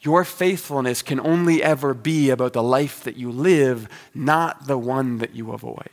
Your 0.00 0.24
faithfulness 0.24 1.02
can 1.02 1.18
only 1.18 1.60
ever 1.60 1.92
be 1.92 2.30
about 2.30 2.52
the 2.52 2.62
life 2.62 3.02
that 3.02 3.16
you 3.16 3.32
live, 3.32 3.88
not 4.14 4.68
the 4.68 4.78
one 4.78 5.18
that 5.18 5.34
you 5.34 5.50
avoid. 5.50 5.90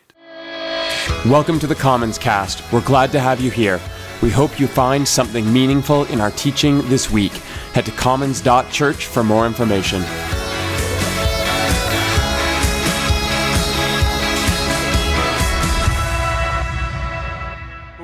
Welcome 1.26 1.58
to 1.58 1.66
the 1.66 1.74
Commons 1.74 2.20
Cast. 2.20 2.62
We're 2.72 2.86
glad 2.86 3.12
to 3.14 3.20
have 3.20 3.42
you 3.42 3.50
here. 3.50 3.80
We 4.22 4.30
hope 4.30 4.60
you 4.60 4.68
find 4.68 5.08
something 5.08 5.52
meaningful 5.52 6.06
in 6.06 6.22
our 6.22 6.30
teaching 6.30 6.88
this 6.88 7.10
week. 7.10 7.32
Head 7.74 7.88
to 7.88 7.92
commons.church 7.94 9.08
for 9.08 9.24
more 9.24 9.48
information. 9.48 10.04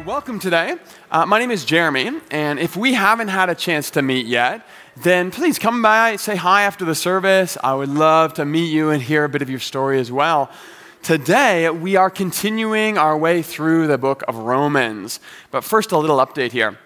Welcome 0.04 0.40
today. 0.40 0.78
Uh, 1.12 1.26
my 1.26 1.40
name 1.40 1.52
is 1.52 1.64
Jeremy, 1.64 2.12
and 2.32 2.60
if 2.60 2.76
we 2.76 2.94
haven't 2.94 3.28
had 3.28 3.50
a 3.50 3.56
chance 3.56 3.92
to 3.92 4.02
meet 4.02 4.26
yet, 4.26 4.66
then 4.98 5.32
please 5.32 5.58
come 5.58 5.82
by, 5.82 6.18
say 6.18 6.36
hi 6.36 6.64
after 6.64 6.84
the 6.84 6.96
service. 6.96 7.58
I 7.64 7.74
would 7.74 7.90
love 7.90 8.34
to 8.36 8.46
meet 8.46 8.72
you 8.72 8.90
and 8.90 9.02
hear 9.02 9.24
a 9.24 9.30
bit 9.30 9.42
of 9.42 9.50
your 9.50 9.60
story 9.60 10.00
as 10.00 10.12
well. 10.12 10.52
Today, 11.02 11.70
we 11.70 11.96
are 11.96 12.10
continuing 12.10 12.98
our 12.98 13.18
way 13.18 13.42
through 13.42 13.88
the 13.88 13.98
book 13.98 14.24
of 14.28 14.36
Romans. 14.36 15.20
But 15.50 15.64
first, 15.64 15.92
a 15.92 15.98
little 15.98 16.18
update 16.18 16.52
here. 16.52 16.78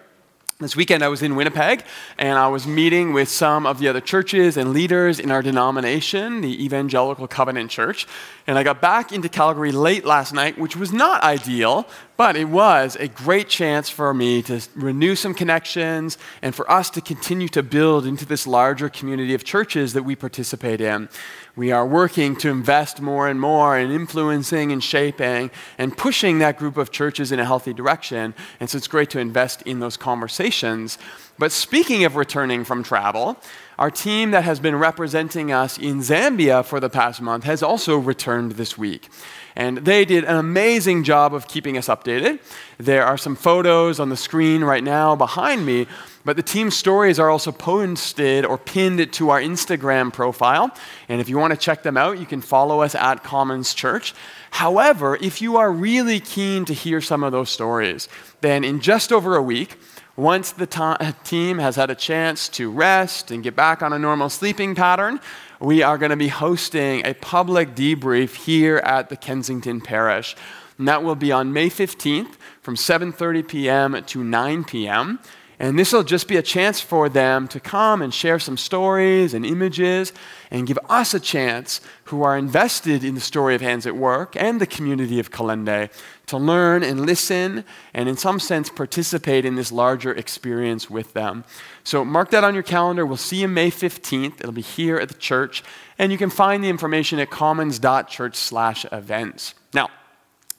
This 0.58 0.74
weekend, 0.74 1.02
I 1.02 1.08
was 1.08 1.20
in 1.20 1.36
Winnipeg 1.36 1.84
and 2.16 2.38
I 2.38 2.48
was 2.48 2.66
meeting 2.66 3.12
with 3.12 3.28
some 3.28 3.66
of 3.66 3.78
the 3.78 3.88
other 3.88 4.00
churches 4.00 4.56
and 4.56 4.72
leaders 4.72 5.20
in 5.20 5.30
our 5.30 5.42
denomination, 5.42 6.40
the 6.40 6.64
Evangelical 6.64 7.28
Covenant 7.28 7.70
Church. 7.70 8.06
And 8.46 8.56
I 8.56 8.62
got 8.62 8.80
back 8.80 9.12
into 9.12 9.28
Calgary 9.28 9.70
late 9.70 10.06
last 10.06 10.32
night, 10.32 10.56
which 10.56 10.74
was 10.74 10.94
not 10.94 11.22
ideal, 11.22 11.86
but 12.16 12.36
it 12.36 12.48
was 12.48 12.96
a 12.96 13.08
great 13.08 13.48
chance 13.48 13.90
for 13.90 14.14
me 14.14 14.42
to 14.42 14.60
renew 14.74 15.14
some 15.14 15.34
connections 15.34 16.16
and 16.42 16.54
for 16.54 16.70
us 16.70 16.88
to 16.90 17.00
continue 17.00 17.48
to 17.48 17.62
build 17.62 18.06
into 18.06 18.24
this 18.24 18.46
larger 18.46 18.88
community 18.88 19.34
of 19.34 19.44
churches 19.44 19.92
that 19.92 20.02
we 20.02 20.16
participate 20.16 20.80
in. 20.80 21.08
We 21.56 21.72
are 21.72 21.86
working 21.86 22.36
to 22.36 22.50
invest 22.50 23.00
more 23.00 23.28
and 23.28 23.40
more 23.40 23.78
in 23.78 23.90
influencing 23.90 24.72
and 24.72 24.82
shaping 24.82 25.50
and 25.78 25.96
pushing 25.96 26.38
that 26.38 26.58
group 26.58 26.76
of 26.76 26.90
churches 26.90 27.32
in 27.32 27.40
a 27.40 27.44
healthy 27.44 27.72
direction. 27.72 28.34
And 28.60 28.68
so 28.68 28.76
it's 28.76 28.88
great 28.88 29.10
to 29.10 29.18
invest 29.18 29.62
in 29.62 29.80
those 29.80 29.96
conversations. 29.96 30.98
But 31.38 31.52
speaking 31.52 32.04
of 32.04 32.16
returning 32.16 32.64
from 32.64 32.82
travel, 32.82 33.36
our 33.78 33.90
team 33.90 34.30
that 34.30 34.44
has 34.44 34.58
been 34.58 34.76
representing 34.76 35.52
us 35.52 35.76
in 35.76 36.00
Zambia 36.00 36.64
for 36.64 36.80
the 36.80 36.88
past 36.88 37.20
month 37.20 37.44
has 37.44 37.62
also 37.62 37.98
returned 37.98 38.52
this 38.52 38.78
week. 38.78 39.10
And 39.56 39.78
they 39.78 40.04
did 40.04 40.24
an 40.24 40.36
amazing 40.36 41.02
job 41.02 41.32
of 41.32 41.48
keeping 41.48 41.78
us 41.78 41.88
updated. 41.88 42.40
There 42.78 43.04
are 43.04 43.16
some 43.16 43.34
photos 43.34 43.98
on 43.98 44.10
the 44.10 44.16
screen 44.16 44.62
right 44.62 44.84
now 44.84 45.16
behind 45.16 45.64
me 45.64 45.86
but 46.26 46.34
the 46.34 46.42
team 46.42 46.72
stories 46.72 47.20
are 47.20 47.30
also 47.30 47.52
posted 47.52 48.44
or 48.44 48.58
pinned 48.58 49.12
to 49.12 49.30
our 49.30 49.40
Instagram 49.40 50.12
profile. 50.12 50.76
And 51.08 51.20
if 51.20 51.28
you 51.28 51.38
want 51.38 51.52
to 51.52 51.56
check 51.56 51.84
them 51.84 51.96
out, 51.96 52.18
you 52.18 52.26
can 52.26 52.40
follow 52.40 52.82
us 52.82 52.96
at 52.96 53.22
Commons 53.22 53.72
Church. 53.72 54.12
However, 54.50 55.16
if 55.20 55.40
you 55.40 55.56
are 55.56 55.70
really 55.70 56.18
keen 56.18 56.64
to 56.64 56.74
hear 56.74 57.00
some 57.00 57.22
of 57.22 57.30
those 57.30 57.48
stories, 57.48 58.08
then 58.40 58.64
in 58.64 58.80
just 58.80 59.12
over 59.12 59.36
a 59.36 59.42
week, 59.42 59.78
once 60.16 60.50
the 60.50 60.66
team 61.24 61.58
has 61.58 61.76
had 61.76 61.90
a 61.90 61.94
chance 61.94 62.48
to 62.48 62.72
rest 62.72 63.30
and 63.30 63.44
get 63.44 63.54
back 63.54 63.80
on 63.80 63.92
a 63.92 63.98
normal 63.98 64.28
sleeping 64.28 64.74
pattern, 64.74 65.20
we 65.60 65.82
are 65.82 65.98
going 65.98 66.10
to 66.10 66.16
be 66.16 66.28
hosting 66.28 67.04
a 67.04 67.14
public 67.14 67.74
debrief 67.74 68.34
here 68.34 68.78
at 68.78 69.08
the 69.08 69.16
Kensington 69.16 69.80
Parish. 69.80 70.36
And 70.78 70.86
that 70.88 71.02
will 71.02 71.14
be 71.14 71.32
on 71.32 71.52
May 71.52 71.70
15th 71.70 72.34
from 72.60 72.76
7:30 72.76 73.48
p.m. 73.48 74.04
to 74.04 74.22
9 74.22 74.64
p.m. 74.64 75.18
And 75.58 75.78
this 75.78 75.92
will 75.92 76.02
just 76.02 76.28
be 76.28 76.36
a 76.36 76.42
chance 76.42 76.80
for 76.80 77.08
them 77.08 77.48
to 77.48 77.58
come 77.58 78.02
and 78.02 78.12
share 78.12 78.38
some 78.38 78.58
stories 78.58 79.32
and 79.32 79.46
images 79.46 80.12
and 80.50 80.66
give 80.66 80.78
us 80.88 81.14
a 81.14 81.20
chance, 81.20 81.80
who 82.04 82.22
are 82.22 82.36
invested 82.36 83.02
in 83.02 83.14
the 83.14 83.20
story 83.20 83.54
of 83.54 83.62
Hands 83.62 83.86
at 83.86 83.96
Work 83.96 84.36
and 84.36 84.60
the 84.60 84.66
community 84.66 85.18
of 85.18 85.30
Kalende, 85.30 85.90
to 86.26 86.36
learn 86.36 86.82
and 86.82 87.06
listen 87.06 87.64
and, 87.94 88.08
in 88.08 88.16
some 88.16 88.38
sense, 88.38 88.68
participate 88.68 89.44
in 89.44 89.54
this 89.54 89.72
larger 89.72 90.12
experience 90.12 90.90
with 90.90 91.14
them. 91.14 91.44
So, 91.84 92.04
mark 92.04 92.30
that 92.30 92.44
on 92.44 92.52
your 92.52 92.62
calendar. 92.62 93.06
We'll 93.06 93.16
see 93.16 93.40
you 93.40 93.48
May 93.48 93.70
15th. 93.70 94.40
It'll 94.40 94.52
be 94.52 94.60
here 94.60 94.98
at 94.98 95.08
the 95.08 95.14
church. 95.14 95.64
And 95.98 96.12
you 96.12 96.18
can 96.18 96.30
find 96.30 96.62
the 96.62 96.68
information 96.68 97.18
at 97.18 97.30
commons.church/slash 97.30 98.86
events. 98.92 99.54
Now, 99.72 99.88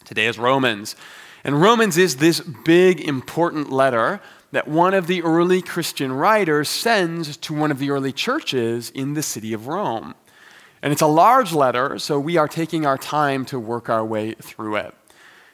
today 0.05 0.25
is 0.25 0.39
Romans. 0.39 0.95
And 1.43 1.61
Romans 1.61 1.97
is 1.97 2.17
this 2.17 2.41
big, 2.41 2.99
important 2.99 3.71
letter 3.71 4.19
that 4.57 4.67
one 4.67 4.95
of 4.95 5.05
the 5.05 5.21
early 5.21 5.61
Christian 5.61 6.11
writers 6.11 6.67
sends 6.67 7.37
to 7.37 7.53
one 7.53 7.69
of 7.69 7.77
the 7.77 7.91
early 7.91 8.11
churches 8.11 8.89
in 8.89 9.13
the 9.13 9.21
city 9.21 9.53
of 9.53 9.67
Rome. 9.67 10.15
And 10.81 10.91
it's 10.91 11.03
a 11.03 11.05
large 11.05 11.53
letter, 11.53 11.99
so 11.99 12.19
we 12.19 12.37
are 12.37 12.47
taking 12.47 12.83
our 12.83 12.97
time 12.97 13.45
to 13.45 13.59
work 13.59 13.87
our 13.87 14.03
way 14.03 14.33
through 14.33 14.77
it. 14.77 14.95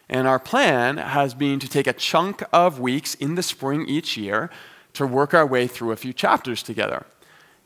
And 0.08 0.26
our 0.26 0.40
plan 0.40 0.96
has 0.96 1.34
been 1.34 1.60
to 1.60 1.68
take 1.68 1.86
a 1.86 1.92
chunk 1.92 2.44
of 2.54 2.80
weeks 2.80 3.14
in 3.16 3.36
the 3.36 3.44
spring 3.44 3.86
each 3.90 4.16
year 4.16 4.50
to 4.94 5.06
work 5.06 5.34
our 5.34 5.46
way 5.46 5.68
through 5.68 5.92
a 5.92 5.98
few 5.98 6.14
chapters 6.14 6.64
together. 6.64 7.06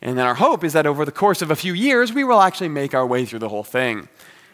And 0.01 0.17
then 0.17 0.25
our 0.25 0.33
hope 0.33 0.63
is 0.63 0.73
that 0.73 0.87
over 0.87 1.05
the 1.05 1.11
course 1.11 1.43
of 1.43 1.51
a 1.51 1.55
few 1.55 1.73
years, 1.73 2.11
we 2.11 2.23
will 2.23 2.41
actually 2.41 2.69
make 2.69 2.95
our 2.95 3.05
way 3.05 3.25
through 3.25 3.45
the 3.45 3.49
whole 3.49 3.63
thing. 3.63 4.09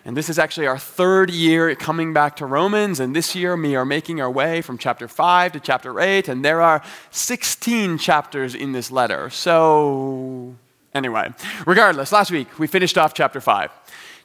And 0.06 0.18
this 0.18 0.30
is 0.30 0.38
actually 0.38 0.68
our 0.68 0.78
third 0.78 1.30
year 1.30 1.74
coming 1.76 2.12
back 2.12 2.36
to 2.38 2.46
Romans. 2.46 3.00
And 3.00 3.16
this 3.16 3.36
year, 3.36 3.56
we 3.56 3.76
are 3.76 3.86
making 3.86 4.20
our 4.20 4.30
way 4.30 4.62
from 4.62 4.78
chapter 4.78 5.08
5 5.08 5.54
to 5.54 5.60
chapter 5.62 6.00
8. 6.00 6.28
And 6.28 6.44
there 6.44 6.62
are 6.62 6.84
16 7.12 7.98
chapters 7.98 8.54
in 8.54 8.74
this 8.74 8.92
letter. 8.92 9.30
So, 9.30 10.56
anyway, 10.94 11.34
regardless, 11.66 12.12
last 12.12 12.32
week 12.32 12.60
we 12.60 12.68
finished 12.68 12.98
off 12.98 13.14
chapter 13.14 13.40
5. 13.40 13.72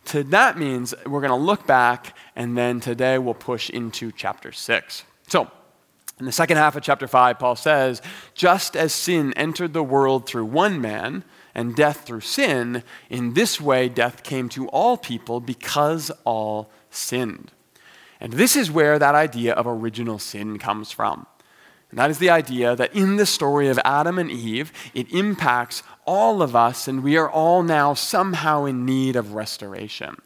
So 0.05 0.22
that 0.25 0.59
means 0.59 0.94
we're 1.06 1.21
going 1.21 1.39
to 1.39 1.47
look 1.47 1.66
back, 1.66 2.16
and 2.34 2.56
then 2.56 2.81
today 2.81 3.19
we'll 3.19 3.34
push 3.34 3.69
into 3.69 4.10
chapter 4.10 4.53
6. 4.53 5.05
So, 5.27 5.50
in 6.19 6.25
the 6.25 6.33
second 6.33 6.56
half 6.56 6.75
of 6.75 6.83
chapter 6.83 7.06
5, 7.06 7.39
Paul 7.39 7.55
says, 7.55 8.03
Just 8.34 8.75
as 8.75 8.93
sin 8.93 9.33
entered 9.34 9.72
the 9.72 9.83
world 9.83 10.27
through 10.27 10.47
one 10.47 10.81
man, 10.81 11.25
and 11.54 11.75
death 11.75 12.06
through 12.06 12.20
sin, 12.20 12.82
in 13.10 13.34
this 13.34 13.60
way 13.60 13.88
death 13.88 14.22
came 14.22 14.48
to 14.50 14.69
all 14.69 14.97
people 14.97 15.41
because 15.41 16.10
all 16.25 16.70
sinned. 16.91 17.53
And 18.20 18.32
this 18.32 18.56
is 18.56 18.70
where 18.70 18.98
that 18.98 19.14
idea 19.14 19.54
of 19.54 19.66
original 19.66 20.19
sin 20.19 20.59
comes 20.59 20.91
from. 20.91 21.26
And 21.91 21.98
that 21.98 22.10
is 22.10 22.19
the 22.19 22.31
idea 22.31 22.76
that 22.76 22.94
in 22.94 23.16
the 23.16 23.25
story 23.25 23.69
of 23.69 23.78
Adam 23.84 24.19
and 24.19 24.31
Eve, 24.31 24.72
it 24.92 25.10
impacts 25.10 25.82
all 26.04 26.42
of 26.42 26.54
us, 26.54 26.86
and 26.86 27.03
we 27.03 27.16
are 27.16 27.31
all 27.31 27.62
now 27.62 27.94
somehow 27.94 28.66
in 28.66 28.84
need 28.84 29.16
of 29.16 29.32
restoration. 29.32 30.16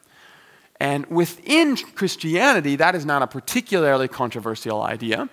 And 0.79 1.05
within 1.05 1.77
Christianity, 1.77 2.75
that 2.75 2.95
is 2.95 3.05
not 3.05 3.21
a 3.21 3.27
particularly 3.27 4.09
controversial 4.09 4.81
idea. 4.81 5.29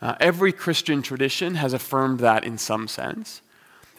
Uh, 0.00 0.14
every 0.20 0.52
Christian 0.52 1.02
tradition 1.02 1.56
has 1.56 1.74
affirmed 1.74 2.20
that 2.20 2.44
in 2.44 2.56
some 2.56 2.88
sense. 2.88 3.42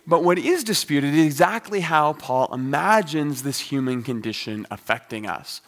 But 0.08 0.24
what 0.24 0.40
is 0.40 0.64
disputed 0.64 1.14
is 1.14 1.26
exactly 1.26 1.82
how 1.82 2.14
Paul 2.14 2.52
imagines 2.54 3.44
this 3.44 3.60
human 3.60 4.04
condition 4.04 4.66
affecting 4.72 5.28
us. 5.28 5.60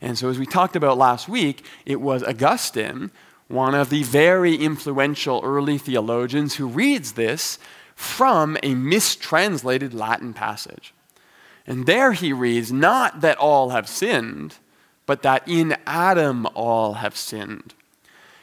And 0.00 0.18
so, 0.18 0.30
as 0.30 0.38
we 0.38 0.46
talked 0.46 0.74
about 0.74 0.96
last 0.96 1.28
week, 1.28 1.64
it 1.84 2.00
was 2.00 2.22
Augustine, 2.22 3.10
one 3.48 3.74
of 3.74 3.90
the 3.90 4.02
very 4.02 4.54
influential 4.54 5.42
early 5.44 5.76
theologians, 5.76 6.54
who 6.54 6.66
reads 6.66 7.12
this 7.12 7.58
from 7.94 8.56
a 8.62 8.74
mistranslated 8.74 9.92
Latin 9.92 10.32
passage. 10.32 10.94
And 11.66 11.86
there 11.86 12.12
he 12.12 12.32
reads, 12.32 12.72
not 12.72 13.20
that 13.20 13.38
all 13.38 13.70
have 13.70 13.88
sinned, 13.88 14.56
but 15.06 15.22
that 15.22 15.46
in 15.46 15.76
Adam 15.86 16.46
all 16.54 16.94
have 16.94 17.16
sinned. 17.16 17.74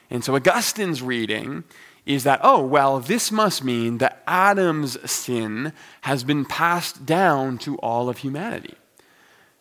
And 0.10 0.24
so 0.24 0.36
Augustine's 0.36 1.02
reading 1.02 1.64
is 2.06 2.24
that, 2.24 2.40
oh, 2.44 2.64
well, 2.66 3.00
this 3.00 3.32
must 3.32 3.64
mean 3.64 4.00
that 4.00 4.24
Adam's 4.26 4.98
sin 5.10 5.74
has 6.02 6.24
been 6.24 6.46
passed 6.46 7.06
down 7.06 7.58
to 7.60 7.78
all 7.78 8.10
of 8.10 8.20
humanity. 8.20 8.76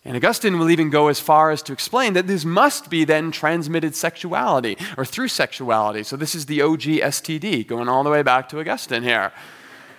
And 0.05 0.17
Augustine 0.17 0.59
will 0.59 0.71
even 0.71 0.89
go 0.89 1.09
as 1.09 1.21
far 1.21 1.51
as 1.51 1.63
to 1.65 1.75
explain 1.75 2.15
that 2.15 2.27
this 2.27 2.45
must 2.45 2.89
be 2.89 3.05
then 3.05 3.31
transmitted 3.31 3.95
sexuality 3.95 4.79
or 4.97 5.05
through 5.05 5.29
sexuality. 5.29 6.03
So 6.03 6.17
this 6.17 6.35
is 6.35 6.47
the 6.47 6.63
OG 6.63 6.81
STD, 6.81 7.67
going 7.67 7.89
all 7.89 8.03
the 8.03 8.11
way 8.11 8.23
back 8.23 8.49
to 8.49 8.61
Augustine 8.61 9.03
here. 9.03 9.31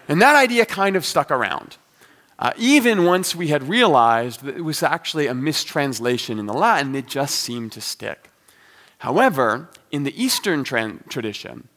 And 0.07 0.19
that 0.21 0.35
idea 0.35 0.65
kind 0.65 0.95
of 0.95 1.05
stuck 1.05 1.29
around. 1.29 1.77
Uh, 2.39 2.51
even 2.57 3.05
once 3.05 3.35
we 3.35 3.49
had 3.49 3.69
realized 3.69 4.43
that 4.43 4.57
it 4.57 4.61
was 4.61 4.81
actually 4.81 5.27
a 5.27 5.35
mistranslation 5.35 6.39
in 6.39 6.47
the 6.47 6.53
Latin, 6.53 6.95
it 6.95 7.05
just 7.05 7.35
seemed 7.35 7.71
to 7.73 7.81
stick. 7.81 8.31
However, 8.97 9.69
in 9.91 10.03
the 10.03 10.21
Eastern 10.21 10.63
tra- 10.63 10.97
tradition, 11.07 11.67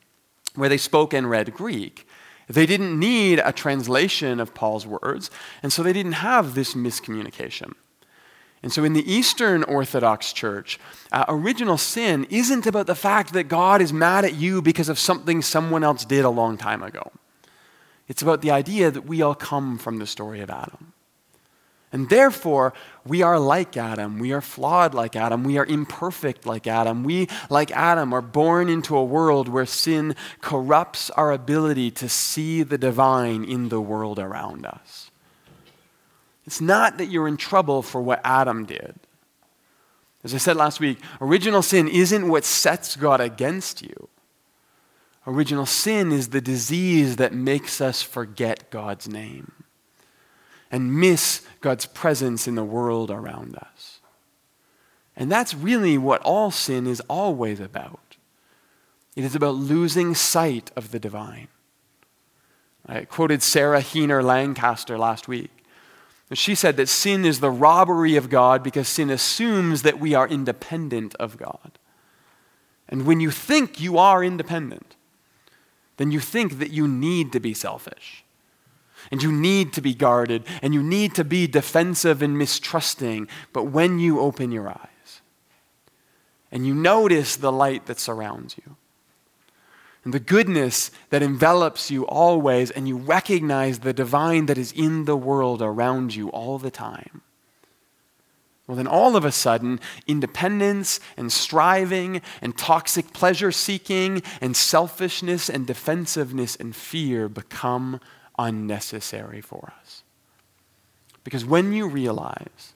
where 0.55 0.69
they 0.69 0.79
spoke 0.79 1.13
and 1.13 1.29
read 1.29 1.55
Greek. 1.55 2.07
They 2.49 2.67
didn't 2.67 2.99
need 2.99 3.41
a 3.45 3.53
translation 3.53 4.39
of 4.41 4.55
Paul's 4.55 4.87
words, 4.87 5.31
and 5.63 5.73
so 5.73 5.83
they 5.83 5.93
didn't 5.93 6.13
have 6.13 6.55
this 6.55 6.75
miscommunication. 6.75 7.75
And 8.63 8.73
so, 8.73 8.83
in 8.83 8.95
the 8.95 9.11
Eastern 9.11 9.63
Orthodox 9.65 10.33
Church, 10.33 10.79
uh, 11.13 11.27
original 11.29 11.77
sin 11.77 12.27
isn't 12.31 12.67
about 12.67 12.87
the 12.87 12.95
fact 12.95 13.35
that 13.35 13.45
God 13.45 13.83
is 13.83 13.93
mad 13.93 14.25
at 14.25 14.35
you 14.35 14.63
because 14.63 14.89
of 14.89 14.99
something 14.99 15.43
someone 15.43 15.85
else 15.85 16.07
did 16.07 16.25
a 16.25 16.31
long 16.31 16.57
time 16.57 16.83
ago. 16.83 17.13
It's 18.09 18.23
about 18.23 18.41
the 18.41 18.51
idea 18.51 18.91
that 18.91 19.07
we 19.07 19.21
all 19.21 19.35
come 19.35 19.77
from 19.77 19.99
the 19.99 20.07
story 20.07 20.41
of 20.41 20.49
Adam. 20.49 20.94
And 21.95 22.09
therefore, 22.09 22.75
we 23.07 23.23
are 23.23 23.39
like 23.39 23.77
Adam. 23.77 24.19
We 24.19 24.33
are 24.33 24.41
flawed 24.41 24.95
like 24.95 25.15
Adam. 25.15 25.45
We 25.45 25.59
are 25.59 25.65
imperfect 25.65 26.45
like 26.45 26.67
Adam. 26.67 27.05
We, 27.05 27.29
like 27.49 27.71
Adam, 27.71 28.13
are 28.13 28.21
born 28.21 28.69
into 28.69 28.97
a 28.97 29.05
world 29.05 29.49
where 29.49 29.65
sin 29.65 30.17
corrupts 30.41 31.09
our 31.11 31.31
ability 31.31 31.93
to 31.93 32.09
see 32.09 32.65
the 32.65 32.77
divine 32.77 33.45
in 33.45 33.69
the 33.69 33.81
world 33.81 34.19
around 34.19 34.67
us. 34.67 35.13
It's 36.45 36.61
not 36.61 36.99
that 36.99 37.07
you're 37.07 37.29
in 37.29 37.37
trouble 37.37 37.81
for 37.81 38.03
what 38.03 38.21
Adam 38.25 38.67
did. 38.67 38.97
As 40.25 40.35
I 40.35 40.39
said 40.39 40.57
last 40.57 40.81
week, 40.81 40.99
original 41.21 41.63
sin 41.63 41.87
isn't 41.87 42.29
what 42.29 42.45
sets 42.45 42.97
God 42.97 43.21
against 43.21 43.83
you. 43.83 44.09
Original 45.29 45.65
sin 45.65 46.11
is 46.11 46.31
the 46.31 46.41
disease 46.41 47.15
that 47.17 47.33
makes 47.33 47.81
us 47.81 48.03
forget 48.03 48.69
God's 48.73 49.09
name 49.09 49.53
and 50.75 50.93
miss 50.93 51.47
God's 51.61 51.87
presence 51.87 52.49
in 52.49 52.57
the 52.57 52.65
world 52.65 53.09
around 53.09 53.55
us. 53.55 54.01
And 55.15 55.31
that's 55.31 55.55
really 55.55 55.97
what 55.97 56.21
all 56.23 56.51
sin 56.51 56.89
is 56.89 56.99
always 57.09 57.61
about. 57.61 58.17
It 59.15 59.23
is 59.23 59.37
about 59.37 59.55
losing 59.55 60.17
sight 60.17 60.73
of 60.75 60.91
the 60.91 60.99
divine. 60.99 61.47
I 62.85 63.05
quoted 63.05 63.41
Sarah 63.41 63.83
Heaner 63.83 64.21
Lancaster 64.21 64.99
last 64.99 65.29
week. 65.29 65.53
She 66.33 66.57
said 66.57 66.77
that 66.77 66.89
sin 66.89 67.25
is 67.25 67.39
the 67.39 67.53
robbery 67.53 68.17
of 68.17 68.29
God 68.29 68.65
because 68.65 68.89
sin 68.89 69.11
assumes 69.11 69.83
that 69.83 70.01
we 70.01 70.13
are 70.13 70.27
independent 70.27 71.15
of 71.21 71.37
God. 71.37 71.79
And 72.89 73.07
when 73.07 73.21
you 73.21 73.31
think 73.31 73.81
you 73.81 73.97
are 73.97 74.25
independent, 74.25 74.97
then 75.99 76.11
you 76.11 76.19
think 76.19 76.59
that 76.59 76.73
you 76.73 76.89
need 76.89 77.31
to 77.31 77.39
be 77.39 77.55
selfish 77.55 78.24
and 79.15 79.23
you 79.23 79.31
need 79.31 79.73
to 79.73 79.81
be 79.81 79.95
guarded, 79.95 80.43
and 80.61 80.75
you 80.75 80.83
need 80.83 81.15
to 81.15 81.23
be 81.23 81.47
defensive 81.47 82.21
and 82.21 82.37
mistrusting. 82.37 83.29
But 83.53 83.67
when 83.67 84.01
you 84.01 84.19
open 84.19 84.51
your 84.51 84.69
eyes 84.69 85.21
and 86.51 86.67
you 86.67 86.75
notice 86.75 87.37
the 87.37 87.53
light 87.53 87.87
that 87.87 88.01
surrounds 88.01 88.57
you, 88.59 88.75
and 90.03 90.13
the 90.13 90.19
goodness 90.19 90.91
that 91.11 91.23
envelops 91.23 91.93
you 91.93 92.05
always, 92.09 92.73
and 92.73 92.89
you 92.89 92.97
recognize 92.97 93.79
the 93.79 93.93
divine 93.93 94.47
that 94.47 94.59
is 94.59 94.73
in 94.73 95.05
the 95.05 95.17
world 95.17 95.63
around 95.63 96.17
you 96.17 96.29
all 96.31 96.59
the 96.59 96.73
time. 96.73 97.23
Well, 98.67 98.77
then 98.77 98.89
all 98.89 99.15
of 99.15 99.25
a 99.25 99.31
sudden, 99.31 99.79
independence 100.09 100.99
and 101.17 101.31
striving 101.31 102.21
and 102.43 102.59
toxic 102.59 103.13
pleasure 103.13 103.53
seeking 103.53 104.25
and 104.41 104.57
selfishness 104.57 105.49
and 105.49 105.69
defensiveness 105.69 106.57
and 106.57 106.75
fear 106.75 107.29
become 107.29 108.01
unnecessary 108.39 109.41
for 109.41 109.73
us. 109.81 110.03
Because 111.23 111.45
when 111.45 111.73
you 111.73 111.89
realize 111.89 112.75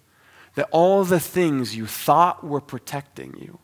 that 0.55 0.69
all 0.71 1.05
the 1.05 1.21
things 1.21 1.77
you 1.77 1.87
thought 1.87 2.45
were 2.45 2.61
protecting 2.61 3.37
you 3.39 3.59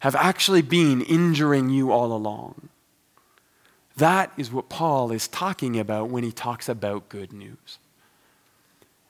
have 0.00 0.14
actually 0.14 0.62
been 0.62 1.00
injuring 1.02 1.70
you 1.70 1.90
all 1.90 2.12
along, 2.12 2.68
that 3.96 4.30
is 4.36 4.52
what 4.52 4.68
Paul 4.68 5.10
is 5.10 5.26
talking 5.26 5.78
about 5.78 6.10
when 6.10 6.22
he 6.22 6.32
talks 6.32 6.68
about 6.68 7.08
good 7.08 7.32
news. 7.32 7.78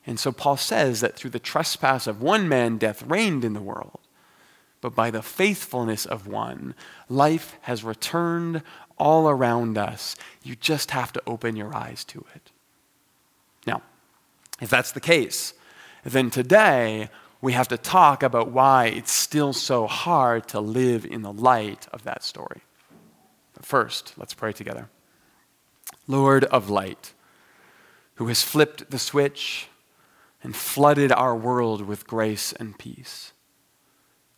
And 0.06 0.20
so 0.20 0.31
Paul 0.31 0.56
says 0.56 1.00
that 1.00 1.17
through 1.17 1.31
the 1.31 1.41
trespass 1.41 2.06
of 2.06 2.23
one 2.23 2.49
man, 2.49 2.79
death 2.79 3.03
reigned 3.03 3.44
in 3.44 3.53
the 3.53 3.61
world. 3.61 3.99
But 4.81 4.94
by 4.94 5.11
the 5.11 5.23
faithfulness 5.23 6.06
of 6.06 6.29
one, 6.29 6.75
life 7.08 7.56
has 7.62 7.82
returned 7.82 8.62
all 8.98 9.28
around 9.28 9.78
us. 9.78 10.16
You 10.43 10.56
just 10.56 10.90
have 10.90 11.12
to 11.12 11.22
open 11.26 11.56
your 11.56 11.75
eyes 11.75 12.04
to 12.04 12.25
it. 12.34 12.50
Now, 13.66 13.82
if 14.60 14.70
that's 14.70 14.93
the 14.93 15.00
case, 15.00 15.54
then 16.04 16.31
today 16.31 17.10
we 17.40 17.52
have 17.52 17.69
to 17.69 17.76
talk 17.76 18.22
about 18.22 18.50
why 18.50 18.87
it's 18.87 19.12
still 19.12 19.52
so 19.52 19.87
hard 19.87 20.48
to 20.48 20.60
live 20.60 21.04
in 21.04 21.22
the 21.22 21.32
light 21.32 21.87
of 21.93 22.04
that 22.04 22.22
story. 22.22 22.62
But 23.54 23.64
first, 23.64 24.14
let's 24.16 24.34
pray 24.34 24.52
together. 24.52 24.88
Lord 26.06 26.44
of 26.44 26.70
light, 26.70 27.12
who 28.14 28.28
has 28.28 28.43
flipped 28.43 28.90
the 28.90 28.98
switch 28.98 29.69
and 30.43 30.54
flooded 30.54 31.12
our 31.12 31.37
world 31.37 31.82
with 31.82 32.06
grace 32.06 32.52
and 32.52 32.78
peace, 32.78 33.32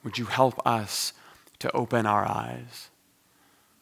would 0.02 0.18
you 0.18 0.26
help 0.26 0.64
us 0.66 1.12
to 1.58 1.70
open 1.72 2.06
our 2.06 2.26
eyes? 2.26 2.90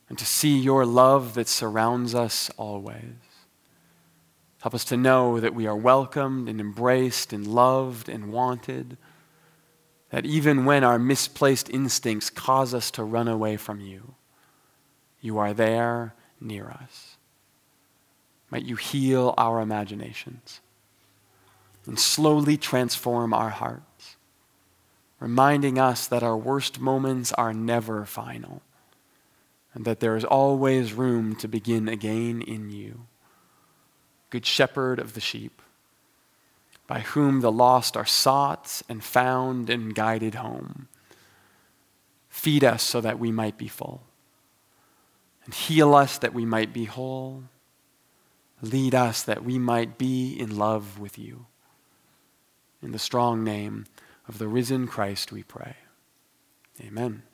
And 0.08 0.18
to 0.18 0.24
see 0.24 0.56
your 0.56 0.86
love 0.86 1.34
that 1.34 1.48
surrounds 1.48 2.14
us 2.14 2.50
always. 2.56 3.14
Help 4.60 4.74
us 4.74 4.84
to 4.84 4.96
know 4.96 5.40
that 5.40 5.54
we 5.54 5.66
are 5.66 5.76
welcomed 5.76 6.48
and 6.48 6.60
embraced 6.60 7.32
and 7.32 7.46
loved 7.46 8.08
and 8.08 8.32
wanted. 8.32 8.96
That 10.10 10.24
even 10.26 10.64
when 10.64 10.84
our 10.84 10.98
misplaced 10.98 11.68
instincts 11.70 12.30
cause 12.30 12.72
us 12.72 12.90
to 12.92 13.04
run 13.04 13.28
away 13.28 13.56
from 13.56 13.80
you, 13.80 14.14
you 15.20 15.38
are 15.38 15.52
there 15.52 16.14
near 16.40 16.68
us. 16.68 17.16
Might 18.50 18.64
you 18.64 18.76
heal 18.76 19.34
our 19.36 19.60
imaginations 19.60 20.60
and 21.84 21.98
slowly 21.98 22.56
transform 22.56 23.32
our 23.32 23.50
hearts, 23.50 24.16
reminding 25.18 25.78
us 25.78 26.06
that 26.06 26.22
our 26.22 26.36
worst 26.36 26.80
moments 26.80 27.32
are 27.32 27.52
never 27.52 28.04
final 28.04 28.62
and 29.76 29.84
that 29.84 30.00
there 30.00 30.16
is 30.16 30.24
always 30.24 30.94
room 30.94 31.36
to 31.36 31.46
begin 31.46 31.86
again 31.86 32.40
in 32.40 32.70
you. 32.70 33.06
Good 34.30 34.46
shepherd 34.46 34.98
of 34.98 35.12
the 35.12 35.20
sheep, 35.20 35.60
by 36.86 37.00
whom 37.00 37.42
the 37.42 37.52
lost 37.52 37.94
are 37.94 38.06
sought 38.06 38.80
and 38.88 39.04
found 39.04 39.68
and 39.68 39.94
guided 39.94 40.36
home. 40.36 40.88
Feed 42.30 42.64
us 42.64 42.82
so 42.82 43.02
that 43.02 43.18
we 43.18 43.30
might 43.30 43.58
be 43.58 43.68
full, 43.68 44.04
and 45.44 45.52
heal 45.52 45.94
us 45.94 46.16
that 46.16 46.32
we 46.32 46.46
might 46.46 46.72
be 46.72 46.86
whole. 46.86 47.42
Lead 48.62 48.94
us 48.94 49.22
that 49.22 49.44
we 49.44 49.58
might 49.58 49.98
be 49.98 50.32
in 50.32 50.56
love 50.56 50.98
with 50.98 51.18
you. 51.18 51.44
In 52.82 52.92
the 52.92 52.98
strong 52.98 53.44
name 53.44 53.84
of 54.26 54.38
the 54.38 54.48
risen 54.48 54.86
Christ, 54.86 55.32
we 55.32 55.42
pray. 55.42 55.76
Amen. 56.80 57.24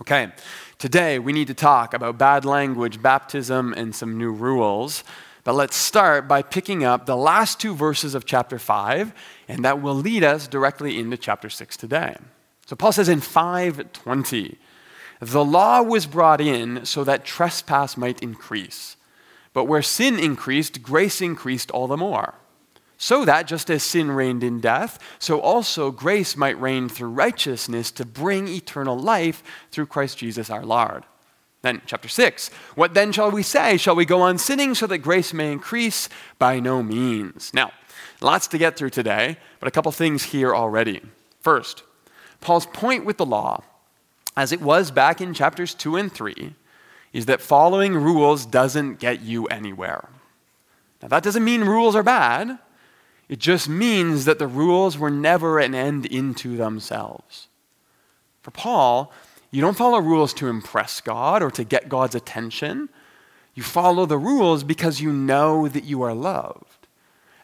Okay, 0.00 0.30
today 0.78 1.18
we 1.18 1.32
need 1.32 1.48
to 1.48 1.54
talk 1.54 1.92
about 1.92 2.18
bad 2.18 2.44
language, 2.44 3.02
baptism, 3.02 3.72
and 3.72 3.92
some 3.92 4.16
new 4.16 4.30
rules. 4.30 5.02
But 5.42 5.54
let's 5.54 5.74
start 5.74 6.28
by 6.28 6.42
picking 6.42 6.84
up 6.84 7.04
the 7.04 7.16
last 7.16 7.58
two 7.58 7.74
verses 7.74 8.14
of 8.14 8.24
chapter 8.24 8.60
5, 8.60 9.12
and 9.48 9.64
that 9.64 9.82
will 9.82 9.96
lead 9.96 10.22
us 10.22 10.46
directly 10.46 10.96
into 11.00 11.16
chapter 11.16 11.50
6 11.50 11.76
today. 11.76 12.14
So 12.66 12.76
Paul 12.76 12.92
says 12.92 13.08
in 13.08 13.20
520, 13.20 14.56
the 15.20 15.44
law 15.44 15.82
was 15.82 16.06
brought 16.06 16.40
in 16.40 16.86
so 16.86 17.02
that 17.02 17.24
trespass 17.24 17.96
might 17.96 18.22
increase. 18.22 18.96
But 19.52 19.64
where 19.64 19.82
sin 19.82 20.20
increased, 20.20 20.80
grace 20.80 21.20
increased 21.20 21.72
all 21.72 21.88
the 21.88 21.96
more 21.96 22.34
so 22.98 23.24
that 23.24 23.46
just 23.46 23.70
as 23.70 23.84
sin 23.84 24.10
reigned 24.10 24.42
in 24.42 24.58
death, 24.60 24.98
so 25.20 25.40
also 25.40 25.92
grace 25.92 26.36
might 26.36 26.60
reign 26.60 26.88
through 26.88 27.10
righteousness 27.10 27.92
to 27.92 28.04
bring 28.04 28.48
eternal 28.48 28.98
life 28.98 29.42
through 29.70 29.86
Christ 29.86 30.18
Jesus 30.18 30.50
our 30.50 30.66
Lord. 30.66 31.04
Then, 31.62 31.80
chapter 31.86 32.08
6. 32.08 32.50
What 32.74 32.94
then 32.94 33.12
shall 33.12 33.30
we 33.30 33.42
say? 33.42 33.76
Shall 33.76 33.96
we 33.96 34.04
go 34.04 34.20
on 34.20 34.36
sinning 34.38 34.74
so 34.74 34.86
that 34.88 34.98
grace 34.98 35.32
may 35.32 35.52
increase? 35.52 36.08
By 36.38 36.60
no 36.60 36.82
means. 36.82 37.52
Now, 37.54 37.72
lots 38.20 38.46
to 38.48 38.58
get 38.58 38.76
through 38.76 38.90
today, 38.90 39.38
but 39.60 39.68
a 39.68 39.72
couple 39.72 39.90
things 39.92 40.24
here 40.24 40.54
already. 40.54 41.00
First, 41.40 41.84
Paul's 42.40 42.66
point 42.66 43.04
with 43.04 43.16
the 43.16 43.26
law, 43.26 43.62
as 44.36 44.52
it 44.52 44.60
was 44.60 44.90
back 44.90 45.20
in 45.20 45.34
chapters 45.34 45.74
2 45.74 45.96
and 45.96 46.12
3, 46.12 46.54
is 47.12 47.26
that 47.26 47.40
following 47.40 47.94
rules 47.94 48.44
doesn't 48.44 49.00
get 49.00 49.20
you 49.22 49.46
anywhere. 49.46 50.08
Now, 51.02 51.08
that 51.08 51.22
doesn't 51.22 51.44
mean 51.44 51.62
rules 51.62 51.96
are 51.96 52.02
bad. 52.02 52.58
It 53.28 53.38
just 53.38 53.68
means 53.68 54.24
that 54.24 54.38
the 54.38 54.46
rules 54.46 54.96
were 54.96 55.10
never 55.10 55.58
an 55.58 55.74
end 55.74 56.06
into 56.06 56.56
themselves. 56.56 57.48
For 58.40 58.50
Paul, 58.50 59.12
you 59.50 59.60
don't 59.60 59.76
follow 59.76 59.98
rules 59.98 60.32
to 60.34 60.48
impress 60.48 61.00
God 61.00 61.42
or 61.42 61.50
to 61.50 61.64
get 61.64 61.88
God's 61.88 62.14
attention. 62.14 62.88
You 63.54 63.62
follow 63.62 64.06
the 64.06 64.18
rules 64.18 64.64
because 64.64 65.00
you 65.00 65.12
know 65.12 65.68
that 65.68 65.84
you 65.84 66.02
are 66.02 66.14
loved. 66.14 66.86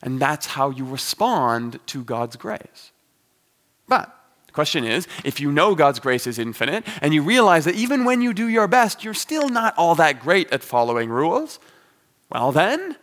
And 0.03 0.21
that's 0.21 0.47
how 0.47 0.71
you 0.71 0.85
respond 0.85 1.81
to 1.87 2.05
God's 2.05 2.37
grace. 2.37 2.93
But 3.89 4.15
the 4.47 4.53
question 4.53 4.85
is 4.85 5.07
if 5.25 5.41
you 5.41 5.51
know 5.51 5.75
God's 5.75 5.99
grace 5.99 6.27
is 6.27 6.39
infinite 6.39 6.85
and 7.01 7.13
you 7.13 7.23
realize 7.23 7.65
that 7.65 7.75
even 7.75 8.05
when 8.05 8.23
you 8.23 8.33
do 8.33 8.49
your 8.49 8.69
best, 8.69 9.03
you're 9.05 9.15
still 9.15 9.49
not 9.49 9.75
all 9.77 9.95
that 9.97 10.21
great 10.21 10.51
at 10.53 10.63
following 10.63 11.11
rules, 11.11 11.59
well, 12.31 12.53
then 12.53 12.97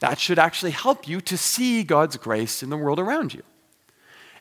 that 0.00 0.18
should 0.18 0.38
actually 0.38 0.70
help 0.70 1.08
you 1.08 1.20
to 1.20 1.36
see 1.36 1.82
God's 1.82 2.16
grace 2.16 2.62
in 2.62 2.70
the 2.70 2.76
world 2.76 2.98
around 2.98 3.34
you. 3.34 3.42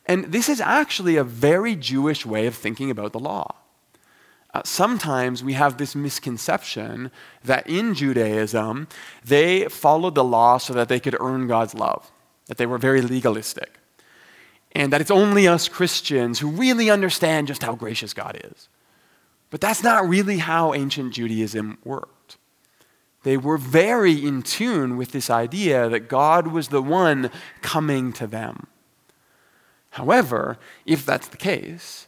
And 0.05 0.25
this 0.25 0.49
is 0.49 0.61
actually 0.61 1.17
a 1.17 1.23
very 1.23 1.75
Jewish 1.75 2.25
way 2.25 2.47
of 2.47 2.55
thinking 2.55 2.89
about 2.91 3.11
the 3.11 3.19
law. 3.19 3.55
uh, 4.57 4.61
sometimes 4.65 5.43
we 5.43 5.53
have 5.53 5.77
this 5.77 5.95
misconception 5.95 7.11
that 7.43 7.67
in 7.69 7.93
Judaism, 7.93 8.87
they 9.23 9.65
followed 9.65 10.15
the 10.15 10.23
law 10.23 10.57
so 10.57 10.73
that 10.73 10.89
they 10.89 10.99
could 10.99 11.15
earn 11.19 11.47
God's 11.47 11.75
love, 11.75 12.11
that 12.47 12.57
they 12.57 12.65
were 12.65 12.79
very 12.79 13.01
legalistic, 13.01 13.79
and 14.71 14.91
that 14.91 15.01
it's 15.01 15.11
only 15.11 15.47
us 15.47 15.67
Christians 15.67 16.39
who 16.39 16.49
really 16.49 16.89
understand 16.89 17.47
just 17.47 17.61
how 17.61 17.75
gracious 17.75 18.13
God 18.13 18.39
is. 18.43 18.67
But 19.51 19.61
that's 19.61 19.83
not 19.83 20.09
really 20.09 20.39
how 20.39 20.73
ancient 20.73 21.13
Judaism 21.13 21.77
worked. 21.83 22.16
They 23.23 23.37
were 23.37 23.57
very 23.57 24.13
in 24.13 24.41
tune 24.41 24.97
with 24.97 25.11
this 25.11 25.29
idea 25.29 25.89
that 25.89 26.07
God 26.07 26.47
was 26.47 26.69
the 26.69 26.81
one 26.81 27.31
coming 27.61 28.13
to 28.13 28.27
them. 28.27 28.67
However, 29.91 30.57
if 30.85 31.05
that's 31.05 31.27
the 31.27 31.37
case, 31.37 32.07